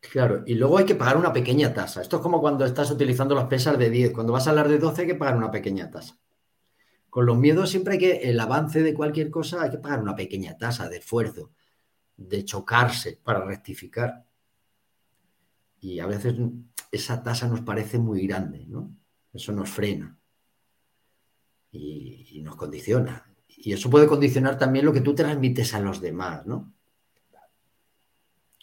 Claro, 0.00 0.42
y 0.44 0.54
luego 0.54 0.78
hay 0.78 0.84
que 0.84 0.96
pagar 0.96 1.16
una 1.16 1.32
pequeña 1.32 1.72
tasa. 1.72 2.02
Esto 2.02 2.16
es 2.16 2.22
como 2.22 2.40
cuando 2.40 2.64
estás 2.64 2.90
utilizando 2.90 3.36
las 3.36 3.44
pesas 3.44 3.78
de 3.78 3.88
10. 3.88 4.10
Cuando 4.10 4.32
vas 4.32 4.48
a 4.48 4.50
hablar 4.50 4.68
de 4.68 4.80
12 4.80 5.02
hay 5.02 5.06
que 5.06 5.14
pagar 5.14 5.36
una 5.36 5.52
pequeña 5.52 5.88
tasa. 5.92 6.18
Con 7.08 7.24
los 7.24 7.38
miedos 7.38 7.70
siempre 7.70 7.92
hay 7.92 8.00
que, 8.00 8.30
el 8.30 8.40
avance 8.40 8.82
de 8.82 8.94
cualquier 8.94 9.30
cosa, 9.30 9.62
hay 9.62 9.70
que 9.70 9.78
pagar 9.78 10.02
una 10.02 10.16
pequeña 10.16 10.58
tasa 10.58 10.88
de 10.88 10.96
esfuerzo, 10.96 11.52
de 12.16 12.44
chocarse 12.44 13.20
para 13.22 13.44
rectificar. 13.44 14.24
Y 15.78 16.00
a 16.00 16.06
veces 16.06 16.34
esa 16.90 17.22
tasa 17.22 17.46
nos 17.46 17.60
parece 17.60 18.00
muy 18.00 18.26
grande, 18.26 18.66
¿no? 18.66 18.96
Eso 19.32 19.52
nos 19.52 19.70
frena 19.70 20.18
y, 21.72 22.26
y 22.32 22.42
nos 22.42 22.56
condiciona. 22.56 23.26
Y 23.48 23.72
eso 23.72 23.90
puede 23.90 24.06
condicionar 24.06 24.58
también 24.58 24.84
lo 24.84 24.92
que 24.92 25.00
tú 25.00 25.14
transmites 25.14 25.74
a 25.74 25.80
los 25.80 26.00
demás, 26.00 26.46
¿no? 26.46 26.72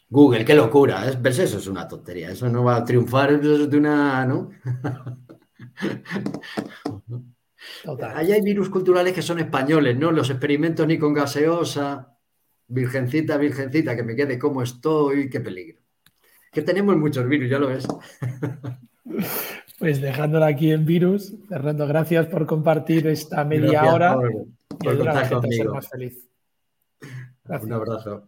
Google, 0.09 0.45
qué 0.45 0.55
locura. 0.55 1.03
¿Ves? 1.19 1.39
Eso 1.39 1.57
es 1.57 1.67
una 1.67 1.87
tontería. 1.87 2.31
Eso 2.31 2.49
no 2.49 2.63
va 2.63 2.77
a 2.77 2.85
triunfar 2.85 3.39
de 3.41 3.77
una. 3.77 4.25
¿no? 4.25 4.51
Ahí 8.15 8.31
hay 8.31 8.41
virus 8.41 8.69
culturales 8.69 9.13
que 9.13 9.21
son 9.21 9.39
españoles, 9.39 9.97
¿no? 9.97 10.11
Los 10.11 10.29
experimentos 10.29 10.87
ni 10.87 10.97
con 10.97 11.13
gaseosa, 11.13 12.17
virgencita, 12.67 13.37
virgencita, 13.37 13.95
que 13.95 14.03
me 14.03 14.15
quede 14.15 14.39
como 14.39 14.61
estoy, 14.63 15.29
qué 15.29 15.41
peligro. 15.41 15.81
Que 16.51 16.61
tenemos 16.61 16.95
muchos 16.95 17.27
virus, 17.27 17.49
ya 17.49 17.59
lo 17.59 17.67
ves. 17.67 17.85
Pues 19.77 20.01
dejándola 20.01 20.47
aquí 20.47 20.71
en 20.71 20.85
virus, 20.85 21.35
Fernando, 21.47 21.85
gracias 21.85 22.25
por 22.27 22.47
compartir 22.47 23.05
esta 23.07 23.45
media 23.45 23.83
hora 23.93 24.15
por, 24.15 24.93
y 24.93 24.97
contar 24.97 25.29
conmigo. 25.29 25.73
Más 25.75 25.87
feliz. 25.87 26.27
Un 27.47 27.73
abrazo. 27.73 28.27